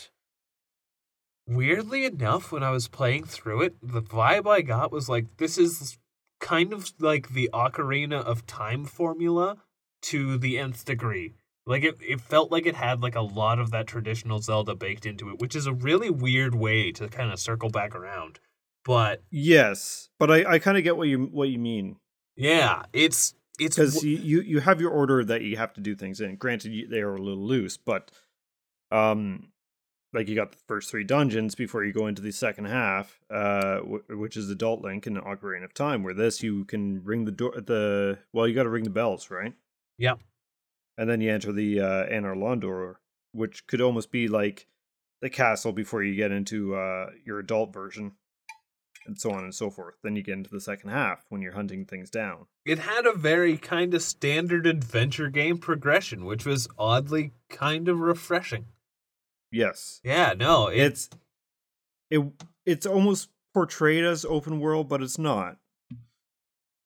[1.46, 5.58] weirdly enough when I was playing through it, the vibe I got was like this
[5.58, 5.98] is
[6.40, 9.58] kind of like the Ocarina of Time formula
[10.02, 11.34] to the nth degree.
[11.66, 15.06] Like it, it felt like it had like a lot of that traditional Zelda baked
[15.06, 18.38] into it, which is a really weird way to kind of circle back around.
[18.84, 21.96] But Yes, but I, I kind of get what you what you mean
[22.36, 25.94] yeah, it's it's because w- you, you have your order that you have to do
[25.94, 26.36] things in.
[26.36, 28.10] Granted, they are a little loose, but
[28.90, 29.48] um,
[30.12, 33.76] like you got the first three dungeons before you go into the second half, uh,
[33.76, 36.02] w- which is Adult Link and Ocarina of Time.
[36.02, 39.30] Where this you can ring the door, the well, you got to ring the bells,
[39.30, 39.52] right?
[39.98, 40.20] Yep.
[40.96, 42.94] And then you enter the uh, Anor Londo,
[43.32, 44.68] which could almost be like
[45.20, 48.12] the castle before you get into uh, your adult version,
[49.06, 49.96] and so on and so forth.
[50.02, 52.46] Then you get into the second half when you're hunting things down.
[52.64, 58.00] it had a very kind of standard adventure game progression, which was oddly kind of
[58.00, 58.66] refreshing.
[59.52, 61.10] Yes, Yeah, no, it, it's
[62.10, 62.20] it
[62.66, 65.58] it's almost portrayed as open world, but it's not.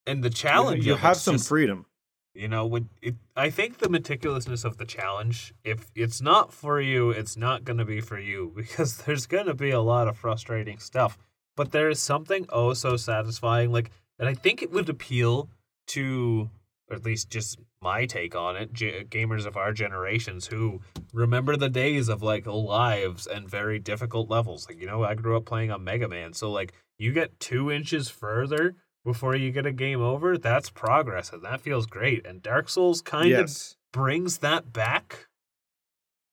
[0.07, 1.87] and the challenge you, of have some just- freedom.
[2.35, 6.81] You know, when it, I think the meticulousness of the challenge, if it's not for
[6.81, 10.07] you, it's not going to be for you because there's going to be a lot
[10.07, 11.19] of frustrating stuff.
[11.59, 13.91] But there is something oh so satisfying, like,
[14.21, 15.51] and I think it would appeal
[15.89, 16.49] to,
[16.89, 20.81] or at least just my take on it, g- gamers of our generations who
[21.13, 24.69] remember the days of like lives and very difficult levels.
[24.69, 27.73] Like, you know, I grew up playing on Mega Man, so like you get two
[27.73, 32.25] inches further before you get a game over, that's progress, and that feels great.
[32.25, 33.31] And Dark Souls kind
[33.73, 35.27] of brings that back.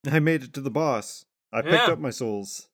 [0.07, 1.25] I made it to the boss.
[1.51, 2.69] I picked up my souls.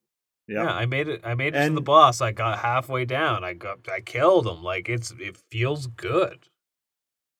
[0.51, 0.63] Yeah.
[0.63, 1.21] Yeah, I made it.
[1.23, 2.21] I made it to the boss.
[2.21, 3.43] I got halfway down.
[3.43, 3.79] I got.
[3.91, 4.61] I killed him.
[4.63, 5.11] Like it's.
[5.19, 6.47] It feels good.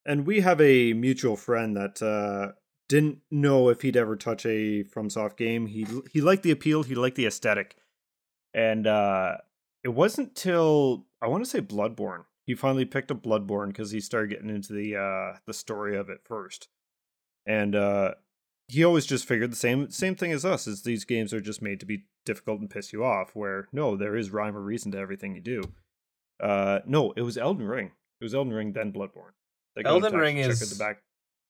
[0.06, 2.54] and we have a mutual friend that uh,
[2.90, 5.68] didn't know if he'd ever touch a FromSoft game.
[5.68, 6.84] He he liked the appeal.
[6.84, 7.76] He liked the aesthetic,
[8.54, 9.38] and uh,
[9.84, 14.00] it wasn't till I want to say Bloodborne he finally picked up Bloodborne because he
[14.00, 16.68] started getting into the uh, the story of it first,
[17.46, 18.16] and uh,
[18.72, 20.68] he always just figured the same same thing as us.
[20.68, 23.36] Is these games are just made to be difficult and piss you off?
[23.36, 25.62] Where no, there is rhyme or reason to everything you do.
[26.40, 27.92] Uh, no, it was Elden Ring.
[28.20, 29.34] It was Elden Ring then Bloodborne.
[29.76, 31.02] Like, Elden Ring is- the back.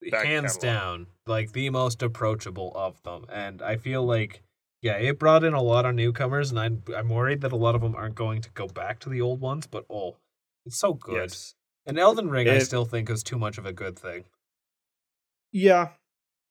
[0.10, 0.62] Back Hands catalog.
[0.64, 4.42] down, like the most approachable of them, and I feel like
[4.82, 7.76] Yeah, it brought in a lot of newcomers, and I'm I'm worried that a lot
[7.76, 9.68] of them aren't going to go back to the old ones.
[9.68, 10.18] But oh,
[10.66, 11.18] it's so good.
[11.18, 11.54] Yes.
[11.86, 14.24] And Elden Ring, I still think is too much of a good thing.
[15.52, 15.90] Yeah.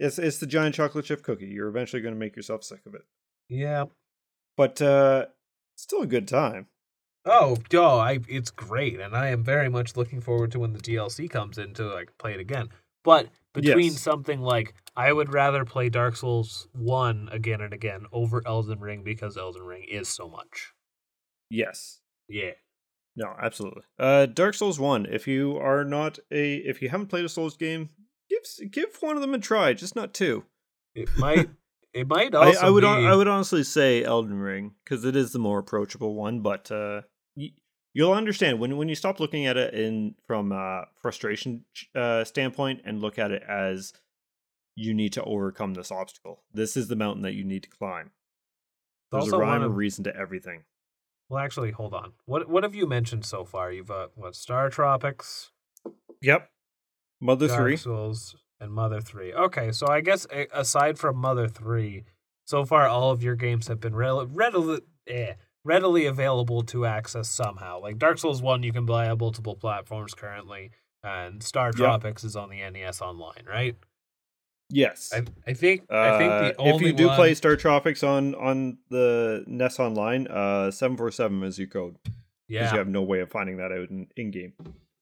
[0.00, 1.46] It's it's the giant chocolate chip cookie.
[1.46, 3.02] You're eventually going to make yourself sick of it.
[3.48, 3.84] Yeah.
[4.56, 5.26] But uh
[5.76, 6.66] still a good time.
[7.26, 10.78] Oh, oh, I it's great, and I am very much looking forward to when the
[10.80, 12.70] DLC comes in to like play it again.
[13.04, 14.00] But between Yes.
[14.00, 19.02] something like I would rather play Dark Souls one again and again over Elden Ring
[19.04, 20.72] because Elden Ring is so much.
[21.50, 22.00] Yes.
[22.28, 22.52] Yeah.
[23.16, 23.82] No, absolutely.
[23.98, 27.56] Uh Dark Souls 1, if you are not a if you haven't played a Souls
[27.56, 27.90] game,
[28.30, 30.44] give give one of them a try, just not two.
[30.94, 31.50] It might
[31.92, 35.16] it might I, also I would be, I would honestly say Elden Ring cuz it
[35.16, 37.02] is the more approachable one, but uh
[37.36, 37.52] y-
[37.92, 41.64] you'll understand when when you stop looking at it in from a frustration
[41.94, 43.92] uh standpoint and look at it as
[44.76, 46.44] you need to overcome this obstacle.
[46.52, 48.12] This is the mountain that you need to climb.
[49.10, 50.64] There's also a rhyme or of- reason to everything.
[51.28, 52.12] Well, actually, hold on.
[52.26, 53.70] What what have you mentioned so far?
[53.72, 55.50] You've uh, what Star Tropics,
[56.22, 56.50] Yep.
[57.20, 57.76] Mother Dark 3.
[57.76, 59.32] Souls, and Mother Three.
[59.32, 62.04] Okay, so I guess aside from Mother Three,
[62.46, 67.28] so far all of your games have been rel- readily eh, readily available to access
[67.28, 67.80] somehow.
[67.80, 70.70] Like Dark Souls One, you can buy on multiple platforms currently,
[71.02, 73.76] and Star Tropics is on the NES Online, right?
[74.72, 75.10] Yes.
[75.12, 78.02] I I think I think the Uh, only if you do one, play Star Tropics
[78.02, 82.14] on on the NES Online, uh, seven four seven is your code because
[82.48, 84.52] yeah, you have no way of finding that out in, in game.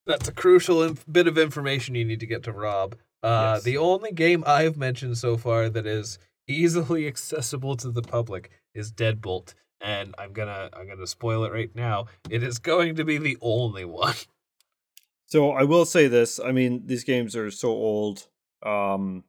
[0.09, 2.96] That's a crucial inf- bit of information you need to get to Rob.
[3.22, 3.62] Uh, Yes.
[3.64, 8.90] The only game I've mentioned so far that is easily accessible to the public is
[8.92, 12.06] Deadbolt, and I'm gonna I'm gonna spoil it right now.
[12.30, 14.14] It is going to be the only one.
[15.30, 18.28] So I will say this: I mean, these games are so old.
[18.64, 19.24] Um,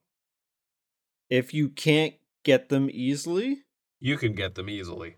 [1.28, 3.64] if you can't get them easily,
[4.00, 5.16] You can get them easily.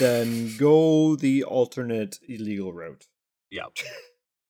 [0.00, 3.06] then go the alternate illegal route.
[3.52, 3.76] Yep.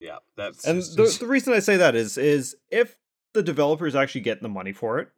[0.02, 2.96] Yeah, that's And just- the, the reason I say that is is if
[3.34, 5.08] the developer is actually getting the money for it,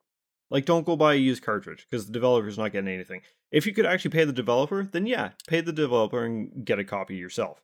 [0.51, 3.23] like don't go buy a used cartridge because the developer's not getting anything.
[3.51, 6.85] If you could actually pay the developer, then yeah, pay the developer and get a
[6.85, 7.63] copy yourself.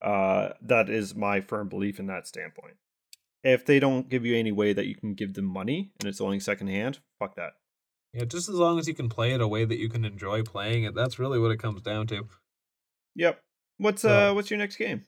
[0.00, 2.76] Uh, that is my firm belief in that standpoint.
[3.42, 6.20] If they don't give you any way that you can give them money and it's
[6.20, 7.52] only secondhand, fuck that.
[8.14, 10.42] yeah, just as long as you can play it a way that you can enjoy
[10.42, 12.26] playing it, that's really what it comes down to.
[13.16, 13.42] Yep.
[13.78, 15.04] What's So- uh what's your next game?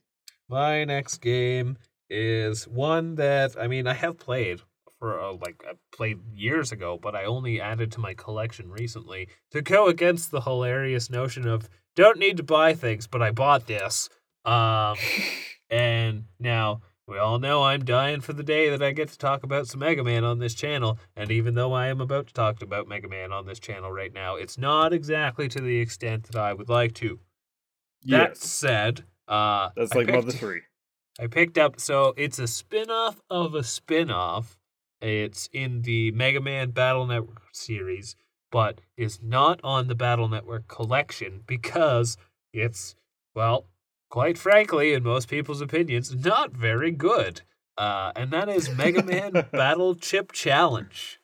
[0.49, 1.77] My next game
[2.09, 4.61] is one that I mean I have played
[4.99, 9.29] for uh, like I played years ago, but I only added to my collection recently
[9.51, 13.67] to go against the hilarious notion of don't need to buy things, but I bought
[13.67, 14.09] this.
[14.45, 14.97] Um,
[15.71, 19.43] and now we all know I'm dying for the day that I get to talk
[19.43, 20.99] about some Mega Man on this channel.
[21.15, 24.13] And even though I am about to talk about Mega Man on this channel right
[24.13, 27.21] now, it's not exactly to the extent that I would like to.
[28.05, 30.63] That said, uh, That's like picked- Mother 3.
[31.21, 34.59] I picked up so it's a spin-off of a spin-off.
[35.01, 38.17] It's in the Mega Man Battle Network series,
[38.51, 42.17] but is not on the Battle Network collection because
[42.53, 42.95] it's
[43.35, 43.67] well,
[44.11, 47.43] quite frankly, in most people's opinions, not very good.
[47.79, 51.21] Uh, and that is Mega Man Battle Chip Challenge.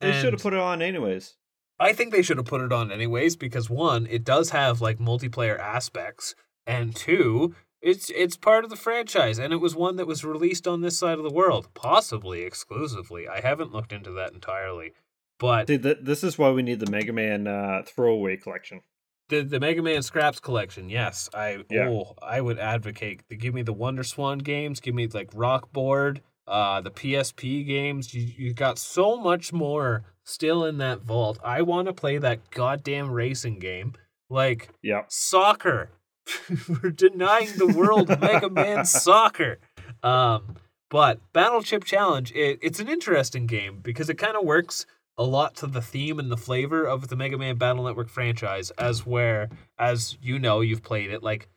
[0.00, 1.36] They should have put it on anyways.
[1.78, 4.98] I think they should have put it on anyways because one, it does have like
[4.98, 6.34] multiplayer aspects,
[6.66, 10.66] and two, it's it's part of the franchise, and it was one that was released
[10.66, 13.28] on this side of the world, possibly exclusively.
[13.28, 14.92] I haven't looked into that entirely,
[15.38, 18.80] but See, th- this is why we need the Mega Man uh, throwaway collection.
[19.28, 21.88] the the Mega Man Scraps collection, yes, I Yeah.
[21.88, 23.28] oh I would advocate.
[23.28, 27.66] to Give me the Wonder Swan games, give me like Rock Board, uh, the PSP
[27.66, 28.14] games.
[28.14, 31.38] You you got so much more still in that vault.
[31.44, 33.92] I want to play that goddamn racing game,
[34.30, 35.02] like Yeah.
[35.08, 35.90] soccer.
[36.68, 39.58] We're denying the world Mega Man soccer.
[40.02, 40.56] Um,
[40.90, 45.24] but Battle Chip Challenge, it, it's an interesting game because it kind of works a
[45.24, 49.06] lot to the theme and the flavor of the Mega Man Battle Network franchise, as
[49.06, 49.48] where,
[49.78, 51.48] as you know, you've played it, like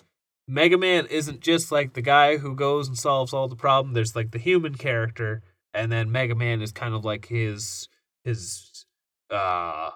[0.48, 3.94] Mega Man isn't just like the guy who goes and solves all the problem.
[3.94, 5.42] There's like the human character,
[5.74, 7.90] and then Mega Man is kind of like his
[8.24, 8.86] his
[9.30, 9.92] uh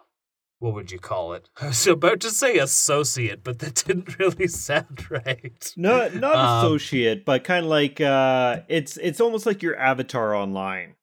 [0.61, 1.49] what would you call it?
[1.61, 5.73] I was about to say associate, but that didn't really sound right.
[5.75, 10.35] Not not Um, associate, but kind of like uh, it's it's almost like your avatar
[10.35, 10.95] online,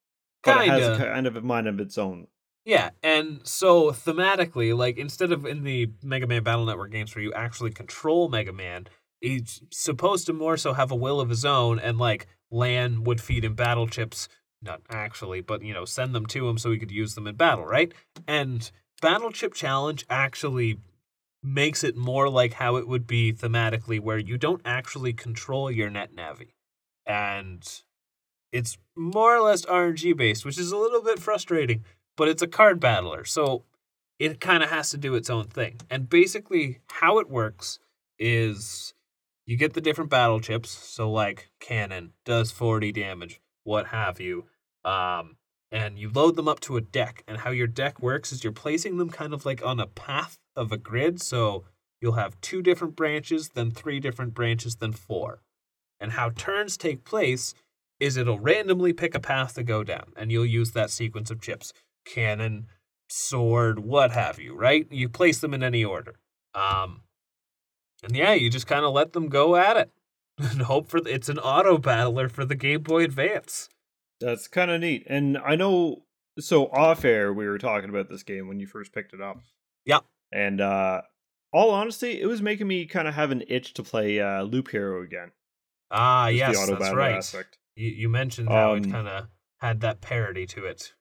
[0.44, 1.12] but it has Kinda.
[1.12, 2.28] kind of a mind of its own.
[2.64, 7.22] Yeah, and so thematically, like instead of in the Mega Man Battle Network games where
[7.24, 8.86] you actually control Mega Man,
[9.20, 13.20] he's supposed to more so have a will of his own, and like Lan would
[13.20, 14.28] feed him battle chips,
[14.62, 17.36] not actually, but you know, send them to him so he could use them in
[17.36, 17.92] battle, right?
[18.26, 18.70] And
[19.01, 20.78] Battle Chip Challenge actually
[21.42, 25.90] makes it more like how it would be thematically, where you don't actually control your
[25.90, 26.49] net navi.
[27.07, 27.62] And
[28.53, 31.84] it's more or less RNG based, which is a little bit frustrating,
[32.16, 33.24] but it's a card battler.
[33.24, 33.64] So
[34.18, 35.80] it kind of has to do its own thing.
[35.88, 37.78] And basically, how it works
[38.18, 38.94] is
[39.46, 40.70] you get the different battle chips.
[40.70, 44.46] So, like cannon does 40 damage, what have you.
[44.84, 45.36] Um,
[45.70, 47.22] and you load them up to a deck.
[47.26, 50.38] And how your deck works is you're placing them kind of like on a path
[50.56, 51.20] of a grid.
[51.20, 51.64] So
[52.00, 55.42] you'll have two different branches, then three different branches, then four.
[56.00, 57.54] And how turns take place
[58.00, 61.40] is it'll randomly pick a path to go down, and you'll use that sequence of
[61.40, 61.72] chips
[62.04, 62.66] cannon,
[63.08, 64.86] sword, what have you, right?
[64.90, 66.14] You place them in any order.
[66.54, 67.02] Um,
[68.02, 69.90] and yeah, you just kind of let them go at it
[70.38, 73.68] and hope for it's an auto battler for the Game Boy Advance.
[74.20, 75.06] That's kind of neat.
[75.08, 76.02] And I know,
[76.38, 79.38] so off air, we were talking about this game when you first picked it up.
[79.84, 80.00] Yeah.
[80.32, 81.02] And uh,
[81.52, 84.70] all honesty, it was making me kind of have an itch to play uh, Loop
[84.70, 85.30] Hero again.
[85.90, 87.14] Ah, yes, that's right.
[87.16, 87.58] aspect.
[87.74, 90.92] You, you mentioned how it Um, kind of had that parody to it.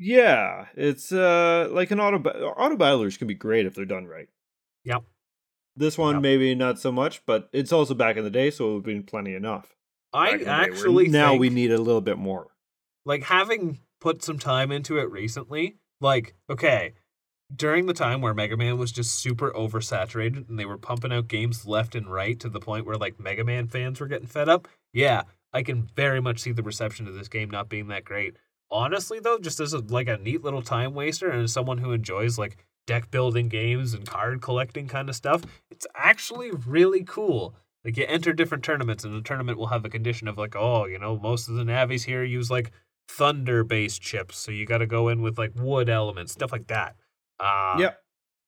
[0.00, 4.28] Yeah, it's uh like an auto auto battlers can be great if they're done right.
[4.84, 5.02] Yep.
[5.74, 6.22] This one Yep.
[6.22, 8.84] maybe not so much, but it's also back in the day, so it would have
[8.84, 9.74] been plenty enough.
[10.12, 12.48] I back in the day, where actually now we need a little bit more.
[13.04, 16.92] like having put some time into it recently, like, okay,
[17.54, 21.28] during the time where Mega Man was just super oversaturated and they were pumping out
[21.28, 24.48] games left and right to the point where like Mega Man fans were getting fed
[24.48, 28.04] up, yeah, I can very much see the reception of this game not being that
[28.04, 28.36] great.
[28.70, 31.92] Honestly though, just as a, like a neat little time waster and as someone who
[31.92, 37.54] enjoys like deck building games and card collecting kind of stuff, it's actually really cool.
[37.84, 40.86] Like you enter different tournaments and the tournament will have a condition of like, oh,
[40.86, 42.72] you know, most of the Navis here use like
[43.08, 46.66] thunder based chips, so you got to go in with like wood elements, stuff like
[46.66, 46.96] that.
[47.40, 48.02] Uh, Yep.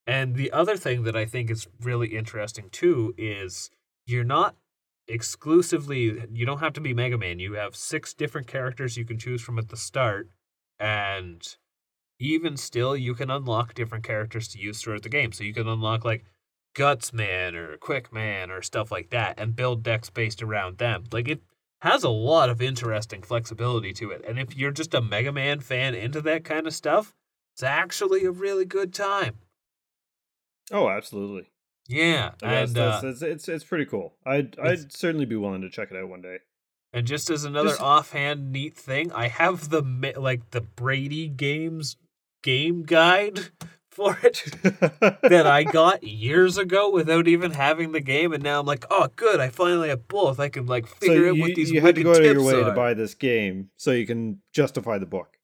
[0.07, 3.71] And the other thing that I think is really interesting too is
[4.07, 4.57] you're not
[5.07, 7.39] exclusively you don't have to be Mega Man.
[7.39, 10.29] You have six different characters you can choose from at the start,
[10.79, 11.57] and
[12.19, 15.33] even still, you can unlock different characters to use throughout the game.
[15.33, 16.25] So you can unlock like
[16.75, 21.05] Guts Man or Quick Man or stuff like that, and build decks based around them.
[21.13, 21.41] Like it
[21.83, 24.23] has a lot of interesting flexibility to it.
[24.27, 27.15] And if you're just a Mega Man fan into that kind of stuff,
[27.55, 29.37] it's actually a really good time.
[30.73, 31.51] Oh, absolutely.
[31.89, 34.15] Yeah, and uh, it's, it's it's pretty cool.
[34.25, 36.39] I'd I'd certainly be willing to check it out one day.
[36.93, 39.83] and just as another just- offhand neat thing, I have the
[40.17, 41.97] like the BradyGames
[42.45, 43.49] game guide
[43.91, 44.45] for it
[45.23, 49.09] that I got years ago without even having the game, and now I'm like, oh,
[49.17, 50.41] good, I finally have both.
[50.41, 52.25] I can like figure so out you, what these you had to go out of
[52.25, 55.37] your way to buy this game so you can justify the book.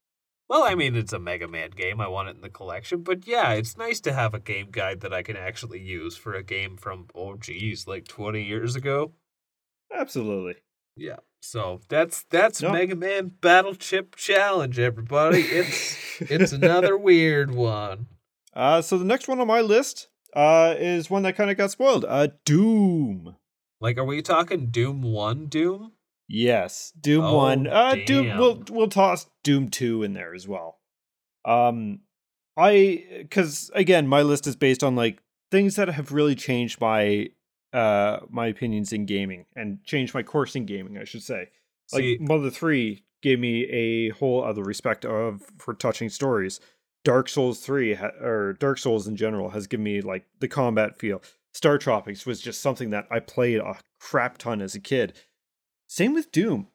[0.49, 1.99] Well, I mean, it's a Mega Man game.
[1.99, 3.03] I want it in the collection.
[3.03, 6.33] But yeah, it's nice to have a game guide that I can actually use for
[6.33, 9.11] a game from, oh, geez, like 20 years ago.
[9.93, 10.55] Absolutely.
[10.95, 11.17] Yeah.
[11.41, 12.71] So that's that's No.
[12.71, 15.41] Mega Man Battle Chip Challenge, everybody.
[15.41, 18.07] It's it's another weird one.
[18.53, 21.71] Uh, so the next one on my list uh, is one that kind of got
[21.71, 22.05] spoiled.
[22.05, 23.35] Uh, Doom.
[23.79, 25.91] Like, are we talking Doom One Doom?
[26.27, 27.67] Yes, Doom Oh, one.
[27.67, 28.37] Uh, Doom.
[28.37, 30.79] We'll we'll toss Doom two in there as well.
[31.45, 32.01] Um,
[32.57, 35.21] I because again, my list is based on like
[35.51, 37.29] things that have really changed my
[37.71, 40.97] uh my opinions in gaming and changed my course in gaming.
[40.97, 41.49] I should say.
[41.93, 46.59] Like See, Mother Three gave me a whole other respect of for touching stories.
[47.07, 50.99] Dark Souls Three ha- or Dark Souls in general has given me like the combat
[50.99, 51.21] feel.
[51.55, 55.13] StarTropics was just something that I played a crap ton as a kid.
[55.87, 56.67] Same with Doom.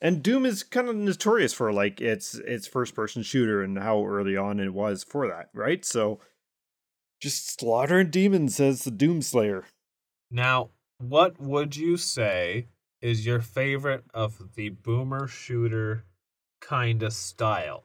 [0.00, 4.06] And Doom is kind of notorious for like its its first person shooter and how
[4.06, 5.84] early on it was for that, right?
[5.84, 6.20] So
[7.20, 9.64] just slaughtering demons as the Doom Slayer.
[10.30, 12.68] now, what would you say
[13.02, 16.04] is your favorite of the boomer shooter
[16.60, 17.82] kind of style?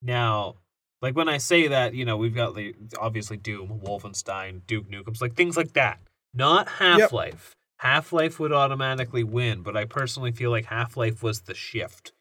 [0.00, 0.56] Now,
[1.04, 5.20] like when I say that, you know, we've got the obviously Doom, Wolfenstein, Duke Nukem,
[5.20, 6.00] like things like that.
[6.32, 7.54] Not Half Life.
[7.76, 12.12] Half Life would automatically win, but I personally feel like Half Life was the shift.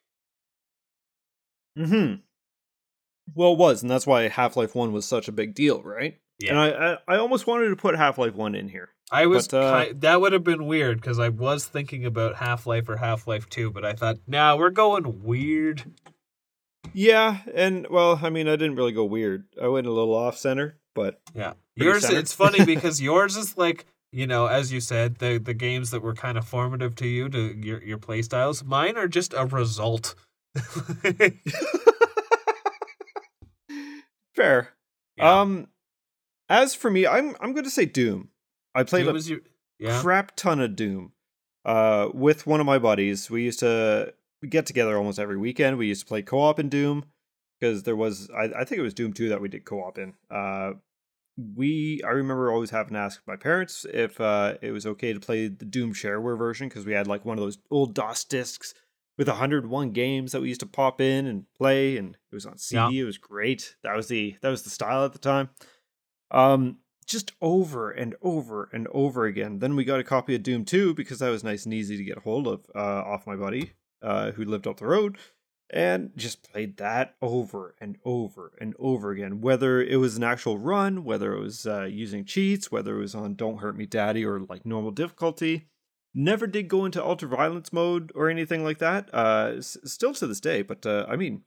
[1.79, 2.15] Mm-hmm.
[3.33, 6.19] Well, it was, and that's why Half Life One was such a big deal, right?
[6.39, 6.49] Yeah.
[6.51, 8.89] And I, I I almost wanted to put Half Life One in here.
[9.13, 12.35] I was But, uh, ki- that would have been weird because I was thinking about
[12.35, 15.83] Half Life or Half Life Two, but I thought, nah, we're going weird.
[16.93, 19.45] Yeah, and well, I mean, I didn't really go weird.
[19.61, 22.03] I went a little off center, but Yeah, yours.
[22.03, 22.19] centered.
[22.19, 26.01] It's funny because yours is like you know, as you said, the the games that
[26.03, 28.63] were kind of formative to you to your your play styles.
[28.63, 30.13] Mine are just a result.
[34.35, 34.69] fair.
[35.17, 35.41] Yeah.
[35.41, 35.67] Um,
[36.49, 38.29] as for me, I'm I'm going to say Doom.
[38.75, 39.39] I played Doom a your-
[39.79, 40.01] yeah.
[40.01, 41.11] crap ton of Doom.
[41.65, 44.13] Uh, with one of my buddies, we used to
[44.49, 45.77] get together almost every weekend.
[45.77, 47.05] We used to play co-op in Doom
[47.59, 50.13] because there was I, I think it was Doom two that we did co-op in.
[50.29, 50.73] Uh,
[51.37, 55.19] we I remember always having to ask my parents if uh it was okay to
[55.19, 58.73] play the Doom shareware version because we had like one of those old DOS discs
[59.17, 62.57] with 101 games that we used to pop in and play and it was on
[62.57, 62.99] CD.
[62.99, 63.75] It was great.
[63.83, 65.49] That was the that was the style at the time.
[66.29, 69.59] Um just over and over and over again.
[69.59, 72.03] Then we got a copy of Doom 2 because that was nice and easy to
[72.03, 73.73] get hold of uh, off my buddy
[74.03, 75.17] uh, who lived up the road
[75.69, 79.41] and just played that over and over and over again.
[79.41, 83.15] Whether it was an actual run, whether it was uh, using cheats, whether it was
[83.15, 85.67] on Don't Hurt Me Daddy or like normal difficulty.
[86.13, 89.09] Never did go into ultra violence mode or anything like that.
[89.11, 91.41] Uh, s- still to this day, but uh, I mean,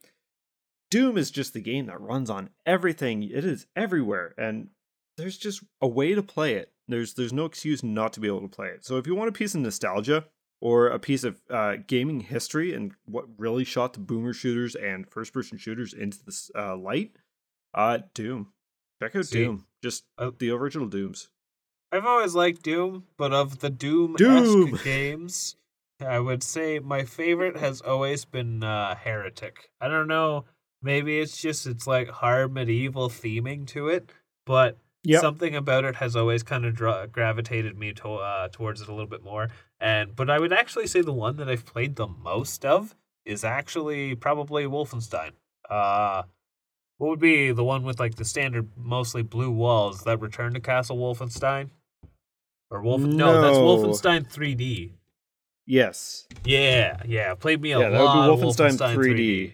[0.91, 3.23] Doom is just the game that runs on everything.
[3.23, 4.69] It is everywhere, and
[5.15, 6.73] there's just a way to play it.
[6.89, 8.83] There's there's no excuse not to be able to play it.
[8.83, 10.25] So if you want a piece of nostalgia
[10.61, 15.09] or a piece of uh, gaming history and what really shot the boomer shooters and
[15.09, 17.11] first person shooters into the uh, light,
[17.73, 18.53] uh, Doom.
[19.01, 19.65] Check out See, Doom.
[19.83, 21.29] Just uh, the original Dooms.
[21.91, 24.79] I've always liked Doom, but of the Doom Doom!
[24.83, 25.55] games,
[26.05, 29.69] I would say my favorite has always been uh, Heretic.
[29.79, 30.45] I don't know,
[30.81, 34.11] maybe it's just it's like hard medieval theming to it,
[34.45, 35.21] but Yep.
[35.21, 38.91] something about it has always kind of dra- gravitated me to uh, towards it a
[38.91, 39.47] little bit more.
[39.79, 42.95] And but I would actually say the one that I've played the most of
[43.25, 45.31] is actually probably Wolfenstein.
[45.69, 46.23] Uh
[46.97, 50.59] what would be the one with like the standard mostly blue walls that Return to
[50.59, 51.69] Castle Wolfenstein?
[52.71, 54.93] Or Wolf No, that's Wolfenstein 3D.
[55.65, 56.27] Yes.
[56.43, 57.35] Yeah, yeah.
[57.35, 59.17] Played me a Yeah, that would lot be Wolfenstein Wolfenstein 3D.
[59.17, 59.53] 3D.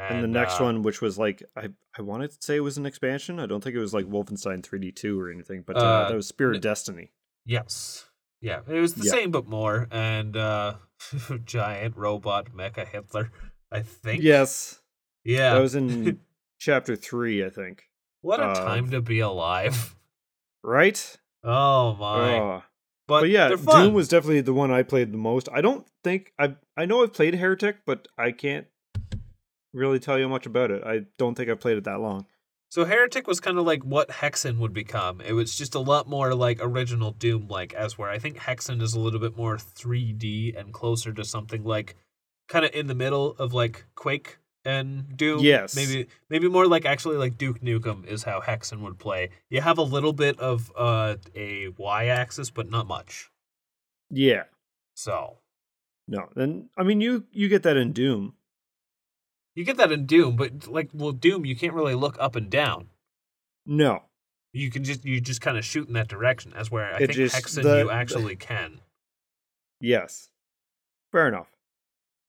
[0.00, 2.78] And, the next uh, one, which was like I I wanted to say it was
[2.78, 3.38] an expansion.
[3.38, 6.14] I don't think it was like Wolfenstein 3D 2 or anything, but uh, Uh, that
[6.14, 7.12] was Spear of Destiny.
[7.44, 8.06] Yes.
[8.40, 9.10] Yeah, it was the Yeah.
[9.10, 9.86] same but more.
[9.90, 10.74] And uh
[11.44, 13.30] giant robot mecha Hitler,
[13.70, 14.22] I think.
[14.22, 14.80] Yes.
[15.24, 15.54] Yeah.
[15.54, 16.20] That was in
[16.58, 17.84] chapter 3, I think.
[18.22, 19.94] what a uh, time to be alive.
[20.62, 21.16] Right?
[21.42, 22.38] Oh my.
[22.38, 22.62] Oh.
[23.08, 23.48] but, But yeah.
[23.48, 25.48] Doom was definitely the one I played the most.
[25.50, 28.66] I don't think I I know I've played Heretic, but I can't
[29.72, 30.82] really tell you much about it.
[30.84, 32.26] I don't think I've played it that long.
[32.70, 35.20] So Heretic was kind of like what Hexen would become.
[35.20, 38.80] It was just a lot more like original Doom like as where I think Hexen
[38.80, 41.96] is a little bit more 3D and closer to something like
[42.48, 45.40] kind of in the middle of like Quake and Doom.
[45.40, 45.74] Yes.
[45.74, 49.30] Maybe maybe more like actually like Duke Nukem is how Hexen would play.
[49.48, 53.30] You have a little bit of uh a Y axis but not much.
[54.10, 54.44] Yeah.
[54.94, 55.38] So,
[56.06, 56.28] No.
[56.36, 58.34] Then I mean you you get that in Doom.
[59.54, 62.50] You get that in Doom, but like well Doom you can't really look up and
[62.50, 62.88] down.
[63.66, 64.04] No.
[64.52, 66.98] You can just you just kind of shoot in that direction That's where I It
[66.98, 68.80] think just- Hexen the- you the- actually can.
[69.80, 70.30] Yes.
[71.12, 71.48] Fair enough.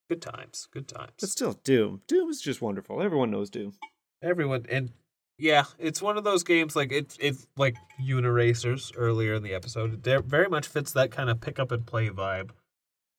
[0.09, 1.11] Good times, good times.
[1.19, 2.01] But still Doom.
[2.07, 3.01] Doom is just wonderful.
[3.01, 3.73] Everyone knows Doom.
[4.21, 4.91] Everyone and
[5.37, 10.05] yeah, it's one of those games like it's it's like Uniracers earlier in the episode.
[10.05, 12.51] It very much fits that kind of pick up and play vibe.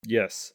[0.07, 0.53] Yes.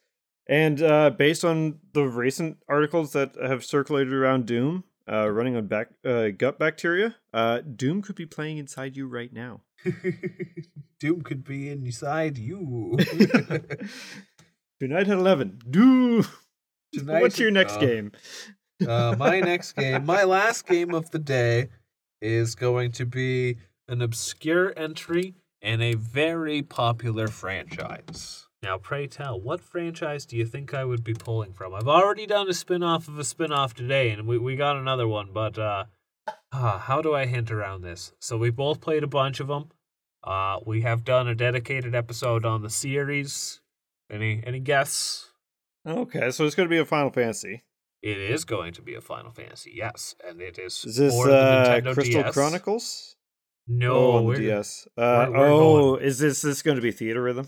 [0.49, 5.67] And uh, based on the recent articles that have circulated around Doom, uh, running on
[5.67, 9.61] back, uh, gut bacteria, uh, Doom could be playing inside you right now.
[10.99, 12.97] Doom could be inside you.
[14.79, 15.61] Tonight at 11.
[15.69, 16.25] Doom!
[16.93, 18.11] Tonight- What's your next uh, game?
[18.87, 21.69] uh, my next game, my last game of the day,
[22.21, 23.57] is going to be
[23.87, 28.46] an obscure entry in a very popular franchise.
[28.67, 31.73] Now, pray tell, what franchise do you think I would be pulling from?
[31.73, 34.75] I've already done a spin off of a spin off today, and we, we got
[34.75, 35.85] another one, but uh,
[36.51, 38.11] ah, how do I hint around this?
[38.19, 39.69] So, we both played a bunch of them.
[40.21, 43.61] Uh, we have done a dedicated episode on the series.
[44.11, 45.29] Any any guess?
[45.87, 47.63] Okay, so it's going to be a Final Fantasy.
[48.01, 51.27] It is going to be a Final Fantasy, yes, and it is, Is this for
[51.27, 52.33] the uh, Nintendo Crystal DS.
[52.33, 53.15] Chronicles?
[53.65, 54.89] No, oh, on the we're- DS.
[54.97, 57.47] Uh, we're- we're oh, going- is this this going to be Theatrhythm?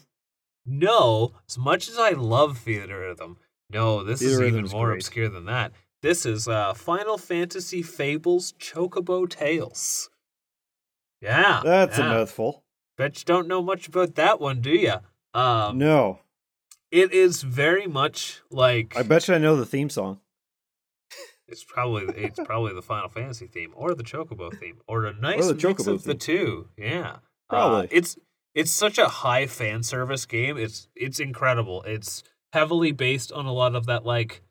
[0.70, 1.34] No.
[1.50, 3.38] As much as I love Theatrhythm,
[3.72, 4.98] no, this is even more great.
[4.98, 5.72] obscure than that.
[6.02, 10.10] This is uh, Final Fantasy Fables Chocobo Tales.
[11.22, 12.06] Yeah, That's yeah.
[12.06, 12.64] a mouthful.
[12.98, 14.96] Bet you don't know much about that one, do you?
[15.34, 16.20] Um, no,
[16.92, 20.20] it is very much like I bet you I know the theme song.
[21.48, 25.48] It's probably it's probably the Final Fantasy theme or the Chocobo theme or a nice
[25.48, 26.70] the mix of the two.
[26.78, 27.18] Yeah,
[27.50, 27.86] Probably.
[27.86, 28.18] Uh, it's
[28.56, 30.58] it's such a high fan service game.
[30.58, 31.84] It's it's incredible.
[31.84, 32.24] It's
[32.54, 34.42] heavily based on a lot of that like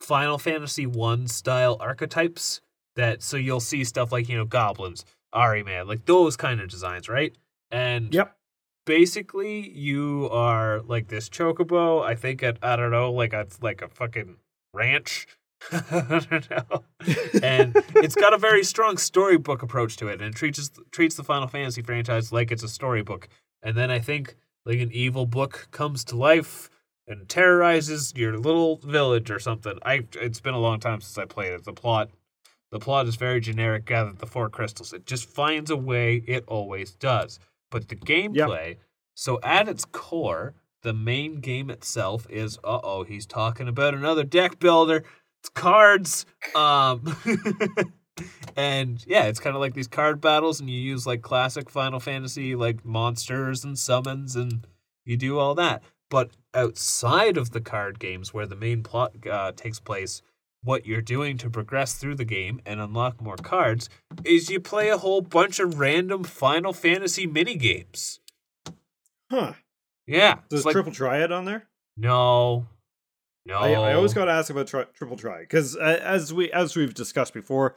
[0.00, 2.60] Final Fantasy one style archetypes
[2.96, 7.08] that so you'll see stuff like you know goblins, Ahriman, like those kind of designs,
[7.08, 7.36] right?
[7.70, 8.36] And Yep.
[8.86, 12.02] basically you are like this chocobo.
[12.02, 14.36] I think at I don't know, like a like a fucking
[14.72, 15.26] ranch.
[15.72, 16.84] I don't know.
[17.42, 21.24] And it's got a very strong storybook approach to it, and it treats treats the
[21.24, 23.28] Final Fantasy franchise like it's a storybook.
[23.62, 26.70] And then I think like an evil book comes to life
[27.06, 29.78] and terrorizes your little village or something.
[29.84, 31.64] I it's been a long time since I played it.
[31.64, 32.10] The plot
[32.70, 33.84] the plot is very generic.
[33.84, 34.92] Gather the four crystals.
[34.92, 36.22] It just finds a way.
[36.26, 37.38] It always does.
[37.70, 38.76] But the gameplay.
[39.14, 44.24] So at its core, the main game itself is uh oh, he's talking about another
[44.24, 45.04] deck builder.
[45.40, 46.26] It's cards.
[46.54, 47.16] Um
[48.56, 52.00] and yeah, it's kind of like these card battles and you use like classic Final
[52.00, 54.66] Fantasy like monsters and summons and
[55.04, 55.82] you do all that.
[56.10, 60.22] But outside of the card games where the main plot uh, takes place,
[60.62, 63.88] what you're doing to progress through the game and unlock more cards
[64.24, 68.20] is you play a whole bunch of random Final Fantasy mini games.
[69.30, 69.54] Huh.
[70.06, 70.40] Yeah.
[70.48, 71.68] There's like, triple triad on there.
[71.96, 72.66] no.
[73.46, 73.54] No.
[73.58, 76.76] I, I always got to ask about tri- triple triad because uh, as we as
[76.76, 77.76] we've discussed before,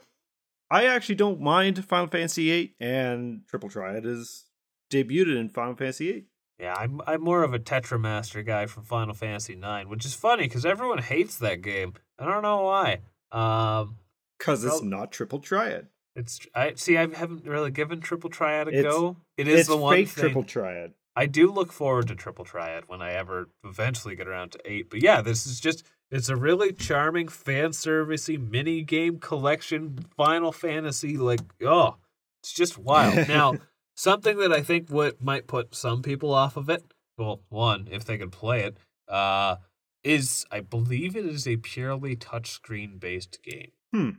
[0.70, 4.44] I actually don't mind Final Fantasy VIII, and triple triad is
[4.92, 6.24] debuted in Final Fantasy VIII.
[6.60, 10.44] Yeah, I'm I'm more of a Tetramaster guy from Final Fantasy IX, which is funny
[10.44, 11.94] because everyone hates that game.
[12.18, 13.00] I don't know why.
[13.32, 13.96] Um,
[14.38, 15.88] Because it's not triple triad.
[16.14, 16.96] it's I see.
[16.96, 19.16] I haven't really given Triple Triad a It's- go.
[19.36, 20.22] It is the one fake thing.
[20.24, 20.92] triple triad.
[21.16, 24.90] I do look forward to Triple Triad when I ever eventually get around to eight.
[24.90, 30.52] But yeah, this is just it's a really charming fan servicey mini game collection Final
[30.52, 31.96] Fantasy like oh
[32.42, 33.28] it's just wild.
[33.28, 33.54] now
[33.94, 36.84] something that I think what might put some people off of it,
[37.16, 38.76] well, one, if they could play it,
[39.08, 39.56] uh,
[40.02, 43.72] is I believe it is a purely touchscreen based game.
[43.92, 44.10] Hmm.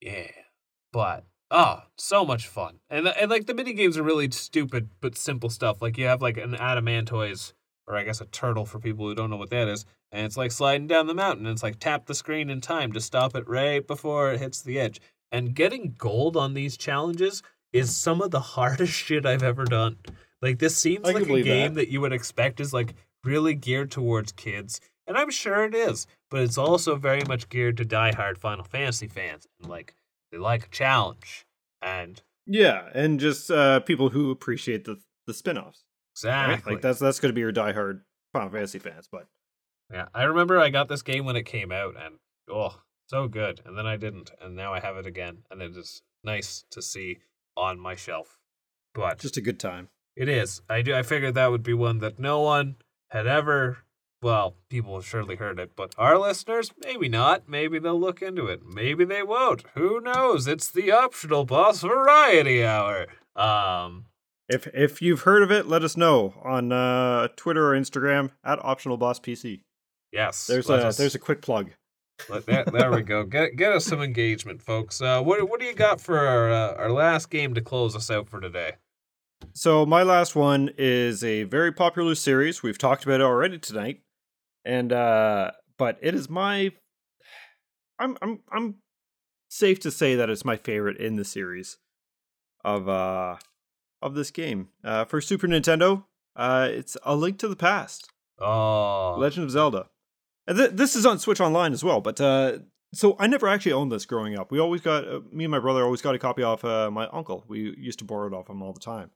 [0.00, 0.30] Yeah.
[0.92, 1.24] But
[1.54, 2.80] oh, so much fun.
[2.90, 5.80] And and like the mini games are really stupid but simple stuff.
[5.80, 7.52] Like you have like an adamantoise
[7.86, 10.36] or I guess a turtle for people who don't know what that is, and it's
[10.36, 11.46] like sliding down the mountain.
[11.46, 14.60] And it's like tap the screen in time to stop it right before it hits
[14.60, 15.00] the edge.
[15.30, 19.98] And getting gold on these challenges is some of the hardest shit I've ever done.
[20.42, 21.82] Like this seems I like a game that.
[21.82, 26.06] that you would expect is like really geared towards kids, and I'm sure it is.
[26.30, 29.94] But it's also very much geared to diehard Final Fantasy fans, and like
[30.34, 31.43] they like a challenge.
[31.84, 34.96] And Yeah, and just uh, people who appreciate the
[35.26, 35.84] the spin-offs.
[36.24, 36.50] right?
[36.50, 38.00] exactly, Like that's that's going to be your diehard
[38.32, 39.08] Final Fantasy fans.
[39.10, 39.26] But
[39.92, 40.06] yeah.
[40.14, 42.16] I remember I got this game when it came out, and
[42.50, 43.60] oh, so good.
[43.64, 46.80] And then I didn't, and now I have it again, and it is nice to
[46.80, 47.18] see
[47.56, 48.38] on my shelf.
[48.94, 49.88] But just a good time.
[50.16, 50.62] It is.
[50.70, 50.94] I do.
[50.94, 52.76] I figured that would be one that no one
[53.10, 53.78] had ever.
[54.24, 57.46] Well, people have surely heard it, but our listeners, maybe not.
[57.46, 58.62] Maybe they'll look into it.
[58.64, 59.64] Maybe they won't.
[59.74, 60.46] Who knows?
[60.46, 63.06] It's the optional boss variety hour.
[63.36, 64.06] Um,
[64.48, 68.64] If if you've heard of it, let us know on uh, Twitter or Instagram at
[68.64, 69.60] Optional Boss PC.
[70.10, 70.46] yes.
[70.46, 71.72] There's a us- there's a quick plug.
[72.30, 73.24] let- there, there we go.
[73.24, 75.02] Get get us some engagement, folks.
[75.02, 78.10] Uh, what what do you got for our uh, our last game to close us
[78.10, 78.72] out for today?
[79.52, 82.62] So my last one is a very popular series.
[82.62, 84.00] We've talked about it already tonight,
[84.64, 86.72] and uh, but it is my.
[87.98, 88.76] I'm I'm I'm
[89.48, 91.78] safe to say that it's my favorite in the series
[92.64, 93.36] of uh
[94.02, 94.68] of this game.
[94.82, 96.04] Uh, for Super Nintendo,
[96.36, 98.10] uh, it's A Link to the Past.
[98.40, 99.88] Oh, Legend of Zelda.
[100.46, 102.58] And th- this is on Switch Online as well, but uh,
[102.92, 104.50] so I never actually owned this growing up.
[104.50, 107.06] We always got uh, me and my brother always got a copy off uh, my
[107.08, 107.44] uncle.
[107.48, 109.10] We used to borrow it off him all the time.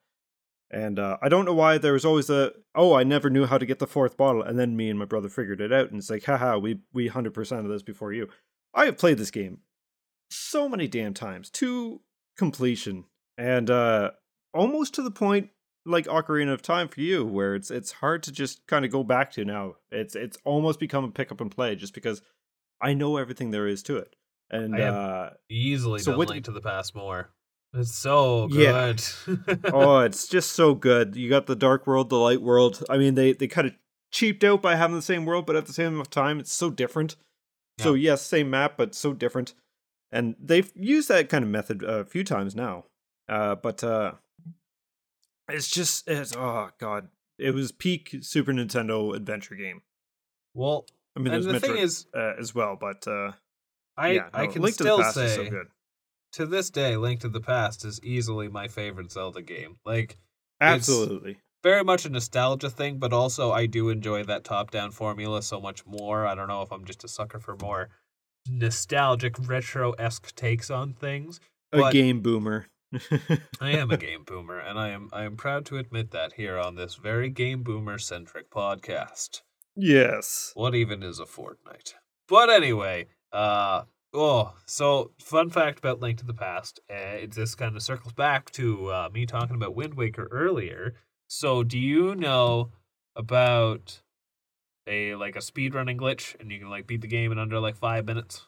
[0.70, 3.56] And uh, I don't know why there was always a oh I never knew how
[3.56, 5.98] to get the fourth bottle, and then me and my brother figured it out, and
[5.98, 8.28] it's like haha we we hundred percent of this before you.
[8.74, 9.60] I have played this game
[10.30, 12.02] so many damn times to
[12.36, 13.04] completion,
[13.38, 14.10] and uh,
[14.52, 15.50] almost to the point
[15.86, 19.02] like Ocarina of Time for you, where it's it's hard to just kind of go
[19.02, 19.76] back to now.
[19.90, 22.20] It's it's almost become a pick up and play just because
[22.80, 24.14] I know everything there is to it.
[24.50, 27.30] And uh, easily so with- Link to the Past more.
[27.74, 28.92] It's so Yeah.
[28.92, 29.70] good.
[29.72, 31.16] oh, it's just so good.
[31.16, 32.82] You got the dark world, the light world.
[32.88, 33.74] I mean, they they kind of
[34.10, 37.16] cheaped out by having the same world, but at the same time, it's so different.
[37.80, 39.54] So yes, same map, but so different.
[40.10, 42.86] And they've used that kind of method a few times now.
[43.28, 44.12] Uh, but uh,
[45.48, 47.08] it's just it's oh god,
[47.38, 49.82] it was peak Super Nintendo adventure game.
[50.54, 53.32] well, I mean, there's the thing is, uh, as well, but uh,
[53.96, 55.68] I yeah, I can Link still to the Past say so good.
[56.32, 59.76] To this day, Link to the Past is easily my favorite Zelda game.
[59.84, 60.18] Like
[60.60, 61.38] Absolutely.
[61.62, 65.86] very much a nostalgia thing, but also I do enjoy that top-down formula so much
[65.86, 66.26] more.
[66.26, 67.88] I don't know if I'm just a sucker for more
[68.48, 71.40] nostalgic retro esque takes on things.
[71.72, 72.66] A game boomer.
[73.60, 76.56] I am a game boomer, and I am I am proud to admit that here
[76.58, 79.42] on this very game boomer centric podcast.
[79.76, 80.52] yes.
[80.54, 81.94] What even is a Fortnite?
[82.28, 83.82] But anyway, uh
[84.12, 86.80] oh, so fun fact about Link to the Past.
[86.90, 90.94] Uh, it, this kind of circles back to uh, me talking about Wind Waker earlier.
[91.28, 92.70] So, do you know
[93.14, 94.00] about
[94.86, 97.76] a like a speedrunning glitch, and you can like beat the game in under like
[97.76, 98.46] five minutes?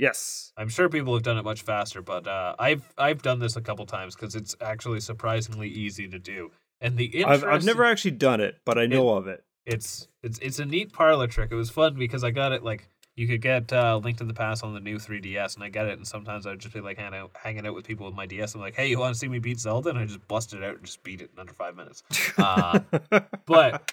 [0.00, 0.54] Yes.
[0.56, 3.60] I'm sure people have done it much faster, but uh, I've I've done this a
[3.60, 6.52] couple times because it's actually surprisingly easy to do.
[6.80, 9.44] And the I've, I've never actually done it, but I know of it.
[9.66, 11.50] it's it's it's a neat parlor trick.
[11.52, 14.34] It was fun because I got it like you could get uh, Link to the
[14.34, 15.98] Past on the new 3DS, and I get it.
[15.98, 18.54] And sometimes I'd just be like hanging out, hanging out with people with my DS.
[18.54, 19.90] I'm like, hey, you want to see me beat Zelda?
[19.90, 22.02] And I just bust it out and just beat it in under five minutes.
[22.38, 22.80] Uh,
[23.46, 23.92] but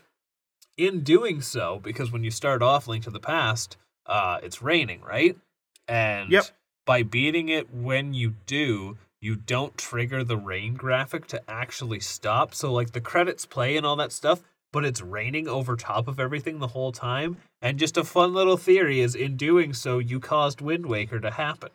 [0.78, 5.02] in doing so, because when you start off Link to the Past, uh, it's raining,
[5.02, 5.38] right?
[5.88, 6.46] And Yep.
[6.86, 12.54] by beating it when you do, you don't trigger the rain graphic to actually stop.
[12.54, 14.42] So like the credits play and all that stuff,
[14.72, 17.38] but it's raining over top of everything the whole time.
[17.62, 21.32] And just a fun little theory is in doing so, you caused Wind Waker to
[21.32, 21.70] happen.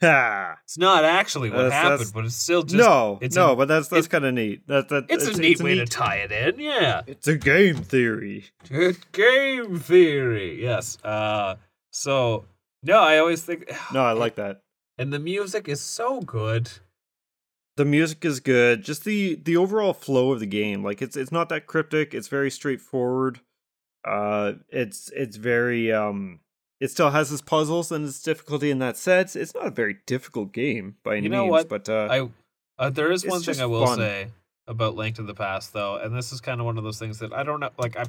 [0.00, 0.58] Ha.
[0.64, 3.56] It's not actually what That's- happened, that's- but it's still just no, it's no, a-
[3.56, 4.66] but that's that's kind of neat.
[4.66, 6.58] That that it's, a neat way to tie it in.
[6.60, 7.02] Yeah.
[7.06, 8.46] It's a game theory.
[8.68, 10.60] Good game theory.
[10.60, 10.98] Yes.
[11.04, 11.56] Uh
[11.92, 12.46] so
[12.82, 14.62] no, I always think No, I like that.
[14.98, 16.70] and the music is so good.
[17.76, 18.82] The music is good.
[18.82, 22.12] Just the the overall flow of the game, like it's it's not that cryptic.
[22.12, 23.40] It's very straightforward.
[24.04, 26.40] Uh, it's it's very um.
[26.80, 29.36] It still has its puzzles and its difficulty in that sense.
[29.36, 31.68] It's not a very difficult game by any You know means, what?
[31.68, 32.28] but uh, I
[32.84, 33.98] uh, there is one thing I will fun.
[33.98, 34.28] say
[34.66, 37.20] about Link to the Past though, and this is kind of one of those things
[37.20, 38.04] that I don't know like I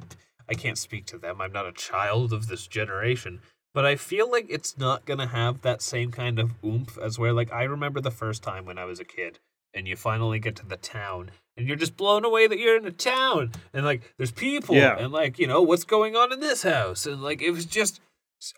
[0.50, 1.40] I can't speak to them.
[1.40, 3.42] I'm not a child of this generation,
[3.76, 7.20] but I feel like it's not going to have that same kind of oomph as
[7.20, 9.38] where like I remember the first time when I was a kid
[9.74, 12.86] and you finally get to the town and you're just blown away that you're in
[12.86, 14.98] a town and like there's people Yeah.
[14.98, 18.00] and like you know what's going on in this house and like it was just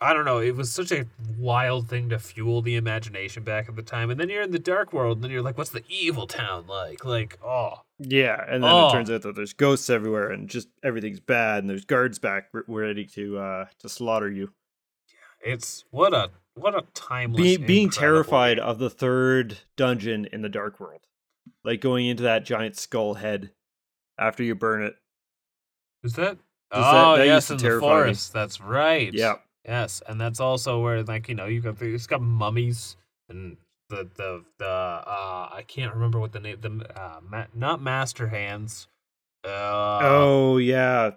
[0.01, 0.39] I don't know.
[0.39, 1.05] It was such a
[1.37, 4.09] wild thing to fuel the imagination back at the time.
[4.09, 6.65] And then you're in the dark world, and then you're like, "What's the evil town
[6.65, 8.87] like?" Like, oh, yeah, and then Oh.
[8.89, 12.49] it turns out that there's ghosts everywhere and just everything's bad, and there's guards back
[12.67, 14.53] ready to uh to slaughter you.
[15.07, 17.41] Yeah, it's what a what a timeless.
[17.41, 18.65] Be- being terrified game.
[18.65, 21.01] of the third dungeon in the dark world,
[21.63, 23.51] like going into that giant skull head
[24.17, 24.95] after you burn it.
[26.03, 26.37] is that?
[26.71, 27.91] Does that- oh that yes, in the terrify me.
[27.91, 28.33] forest.
[28.33, 29.13] That's right.
[29.13, 32.95] Yeah, Yes, and that's also where like you know you got it's got mummies
[33.29, 33.57] and
[33.89, 38.27] the the the uh I can't remember what the name the uh ma- not master
[38.29, 38.87] hands.
[39.43, 41.11] Uh, oh yeah,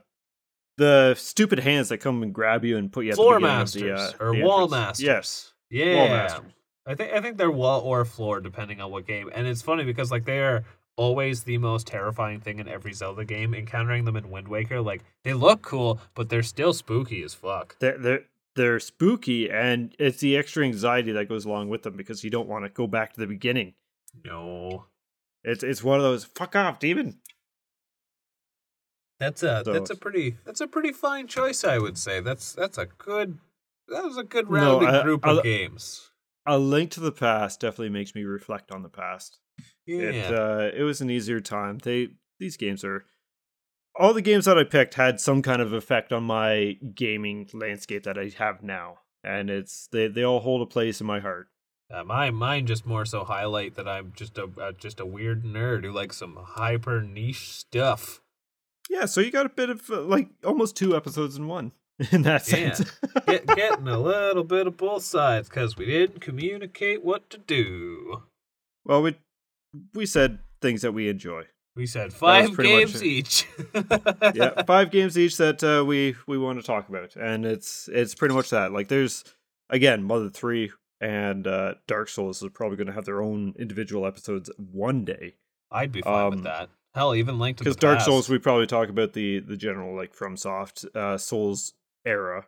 [0.78, 3.82] the stupid hands that come and grab you and put you at floor the masters
[3.82, 3.88] of
[4.18, 4.70] the, uh, or the wall entrance.
[4.70, 5.04] masters.
[5.04, 5.96] Yes, Yeah.
[5.96, 6.52] wall masters.
[6.86, 9.28] I think I think they're wall or floor depending on what game.
[9.34, 10.64] And it's funny because like they are
[10.96, 13.54] always the most terrifying thing in every Zelda game.
[13.54, 17.76] Encountering them in Wind Waker, like they look cool, but they're still spooky as fuck.
[17.78, 18.22] They're they're
[18.56, 22.48] they're spooky, and it's the extra anxiety that goes along with them because you don't
[22.48, 23.74] want to go back to the beginning.
[24.24, 24.86] No.
[25.44, 27.18] It's it's one of those fuck off demon.
[29.20, 32.20] That's a So- that's a pretty that's a pretty fine choice, I would say.
[32.20, 33.38] That's that's a good
[33.88, 36.10] that was a good No, I- group I- of games.
[36.46, 39.38] A Link to the Past definitely makes me reflect on the past.
[39.84, 39.98] Yeah.
[39.98, 41.78] It uh, it was an easier time.
[41.78, 43.04] They these games are
[43.98, 48.04] all the games that I picked had some kind of effect on my gaming landscape
[48.04, 51.48] that I have now, and it's they they all hold a place in my heart.
[51.92, 55.42] Uh, my mine just more so highlight that I'm just a uh, just a weird
[55.44, 58.22] nerd who likes some hyper niche stuff.
[58.88, 61.72] Yeah, so you got a bit of uh, like almost two episodes in one
[62.12, 62.72] in that Yeah.
[62.72, 62.90] sense.
[63.26, 68.22] Get, getting a little bit of both sides because we didn't communicate what to do.
[68.84, 69.16] well, we
[69.94, 71.44] we said things that we enjoy.
[71.76, 73.46] We said five games each.
[74.34, 78.14] yeah, five games each that uh, we we want to talk about, and it's it's
[78.16, 78.72] pretty much that.
[78.72, 79.22] Like, there's
[79.70, 84.06] again, Mother Three and uh, Dark Souls is probably going to have their own individual
[84.06, 85.34] episodes one day.
[85.70, 86.68] I'd be fine Um, with that.
[86.94, 88.06] Hell, even Link to the Because Dark Past.
[88.06, 91.74] Souls, we probably talk about the the general like FromSoft uh, Souls
[92.04, 92.46] era.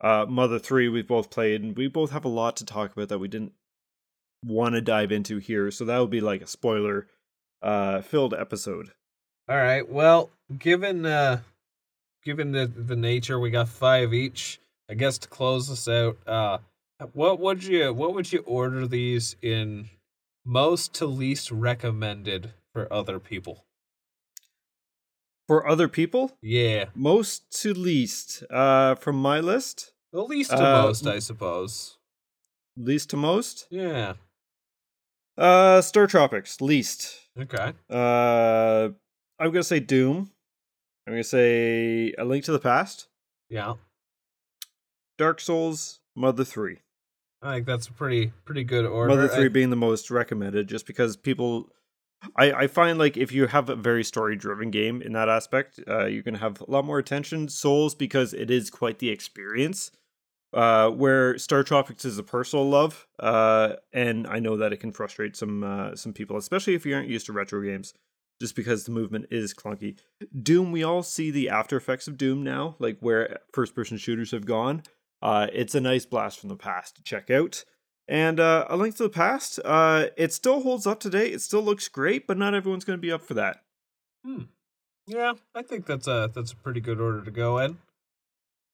[0.00, 3.08] Uh, Mother Three, we've both played, and we both have a lot to talk about
[3.08, 3.52] that we didn't
[4.44, 5.70] want to dive into here.
[5.70, 7.06] So that would be like a spoiler
[7.62, 8.90] uh, filled episode.
[9.48, 9.88] All right.
[9.88, 11.40] Well, given uh
[12.24, 14.60] given the the nature, we got five each.
[14.88, 16.58] I guess to close this out, uh
[17.12, 19.90] what would you what would you order these in
[20.44, 23.64] most to least recommended for other people?
[25.52, 26.86] For other people, Yeah.
[26.94, 31.98] most to least uh, from my list, The least to Uh, most, I suppose.
[32.74, 33.66] Least to most?
[33.70, 34.14] Yeah.
[35.36, 37.28] Uh, StarTropics, least.
[37.38, 37.74] Okay.
[37.90, 38.92] Uh,
[39.38, 40.30] I'm gonna say Doom.
[41.06, 43.08] I'm gonna say A Link to the Past,
[43.50, 43.74] Yeah.
[45.18, 46.78] Dark Souls, Mother Three.
[47.42, 49.14] I think that's a pretty pretty good order.
[49.14, 51.68] Mother Three I- being the most recommended, just because people.
[52.36, 55.80] I, I find like if you have a very story driven game in that aspect,
[55.88, 57.48] uh, you can have a lot more attention.
[57.48, 59.90] Souls because it is quite the experience.
[60.54, 65.34] Uh, where StarTropics is a personal love, uh, and I know that it can frustrate
[65.34, 67.94] some uh, some people, especially if you aren't used to retro games,
[68.38, 69.96] just because the movement is clunky.
[70.42, 74.32] Doom, we all see the after effects of Doom now, like where first person shooters
[74.32, 74.82] have gone.
[75.22, 77.64] Uh, it's a nice blast from the past to check out.
[78.08, 81.28] And uh, A Link to the Past, uh, it still holds up today.
[81.28, 83.62] It still looks great, but not everyone's going to be up for that.
[84.24, 84.42] Hmm.
[85.06, 87.72] Yeah, I think that's a that's a pretty good order to go in.
[87.72, 87.76] I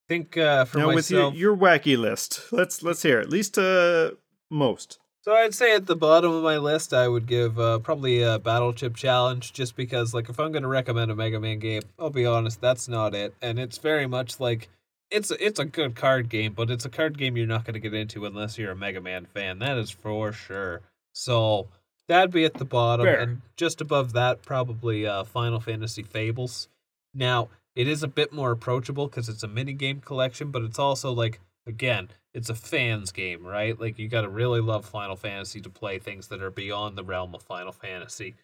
[0.09, 3.30] think uh, for now, myself, with your, your wacky list, let's let's hear it.
[3.30, 4.16] Least to
[4.50, 4.98] most.
[5.22, 8.38] So I'd say at the bottom of my list, I would give uh, probably a
[8.38, 11.82] Battle Chip Challenge, just because, like, if I'm going to recommend a Mega Man game,
[11.98, 13.34] I'll be honest, that's not it.
[13.42, 14.70] And it's very much like
[15.10, 17.74] it's a, it's a good card game, but it's a card game you're not going
[17.74, 19.59] to get into unless you're a Mega Man fan.
[19.59, 20.82] That is for sure.
[21.12, 21.68] So
[22.09, 23.20] that'd be at the bottom, Fair.
[23.20, 26.68] and just above that, probably uh, Final Fantasy Fables.
[27.14, 30.78] Now it is a bit more approachable because it's a mini game collection, but it's
[30.78, 33.78] also like again, it's a fans game, right?
[33.78, 37.05] Like you got to really love Final Fantasy to play things that are beyond the
[37.05, 38.35] realm of Final Fantasy.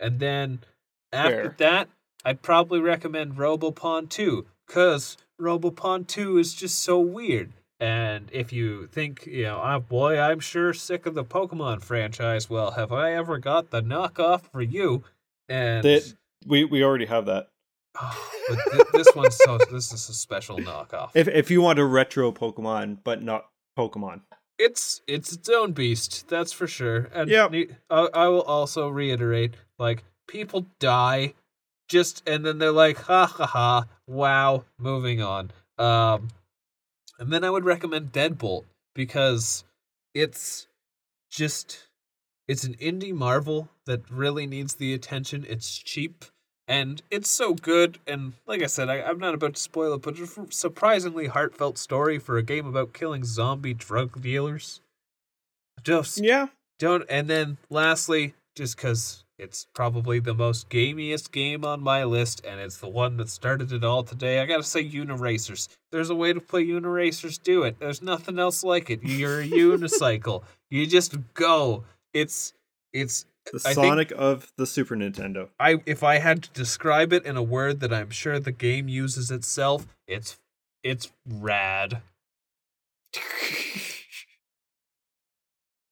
[0.00, 0.60] And then
[1.12, 1.54] after Fair.
[1.58, 1.88] that,
[2.24, 7.52] I'd probably recommend Robopon 2 cuz Robopon 2 is just so weird.
[7.80, 12.48] And if you think, you know, oh boy, I'm sure sick of the Pokemon franchise,
[12.48, 15.02] well, have I ever got the knockoff for you?
[15.48, 15.84] And
[16.46, 17.48] we we already have that.
[18.00, 21.10] Oh, but th- this one's so this is a special knockoff.
[21.14, 23.46] If if you want a retro Pokemon, but not
[23.78, 24.20] Pokemon.
[24.58, 27.08] it's it's its own beast, that's for sure.
[27.14, 31.34] And ne- I, I will also reiterate, like people die,
[31.88, 35.50] just and then they're like, ha ha ha, wow, moving on.
[35.78, 36.28] Um,
[37.18, 39.64] and then I would recommend Deadbolt because
[40.14, 40.66] it's
[41.30, 41.88] just
[42.46, 45.44] it's an indie marvel that really needs the attention.
[45.48, 46.24] It's cheap
[46.66, 47.98] and it's so good.
[48.06, 51.26] And like I said, I, I'm not about to spoil it, but it's a surprisingly
[51.26, 54.80] heartfelt story for a game about killing zombie drug dealers.
[55.82, 56.48] Just Yeah.
[56.78, 57.04] don't.
[57.08, 62.60] And then lastly, just because it's probably the most gamiest game on my list, and
[62.60, 65.68] it's the one that started it all today, I gotta say Uniracers.
[65.90, 67.78] There's a way to play Uniracers, do it.
[67.80, 69.02] There's nothing else like it.
[69.02, 70.42] You're a unicycle.
[70.70, 71.84] You just go.
[72.12, 72.54] It's
[72.92, 75.48] it's The I Sonic of the Super Nintendo.
[75.58, 78.88] I if I had to describe it in a word that I'm sure the game
[78.88, 80.38] uses itself, it's
[80.82, 82.02] it's rad.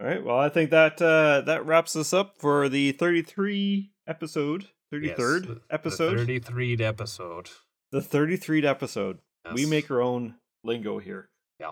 [0.02, 0.24] All right.
[0.24, 5.58] Well, I think that uh, that wraps us up for the 33 episode, 33rd Yes,
[5.70, 7.50] episode, The 33rd episode.
[7.92, 9.18] the 33rd episode.
[9.54, 10.34] We make our own
[10.64, 11.28] lingo here.
[11.60, 11.70] Yeah.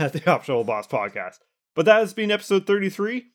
[0.00, 1.38] at the Optional Boss Podcast.
[1.76, 3.26] But that has been episode 33.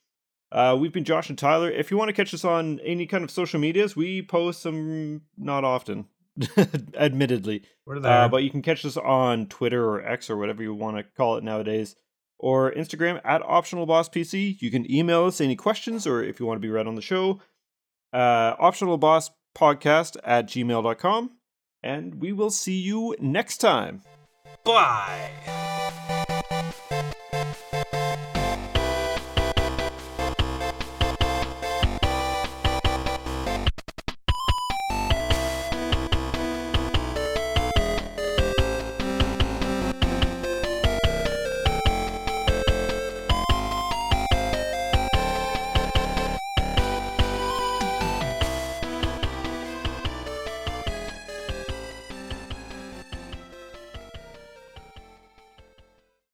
[0.51, 1.71] Uh, we've been Josh and Tyler.
[1.71, 5.21] If you want to catch us on any kind of social medias, we post some
[5.37, 6.07] not often,
[6.97, 7.63] admittedly.
[7.89, 11.03] Uh, but you can catch us on Twitter or X or whatever you want to
[11.15, 11.95] call it nowadays,
[12.45, 14.61] or Instagram at Optional Boss PC.
[14.61, 17.01] You can email us any questions or if you want to be read on the
[17.01, 17.41] show,
[18.13, 21.31] uh, Optional Boss Podcast at gmail.com.
[21.81, 24.03] And we will see you next time.
[24.63, 25.64] Bye.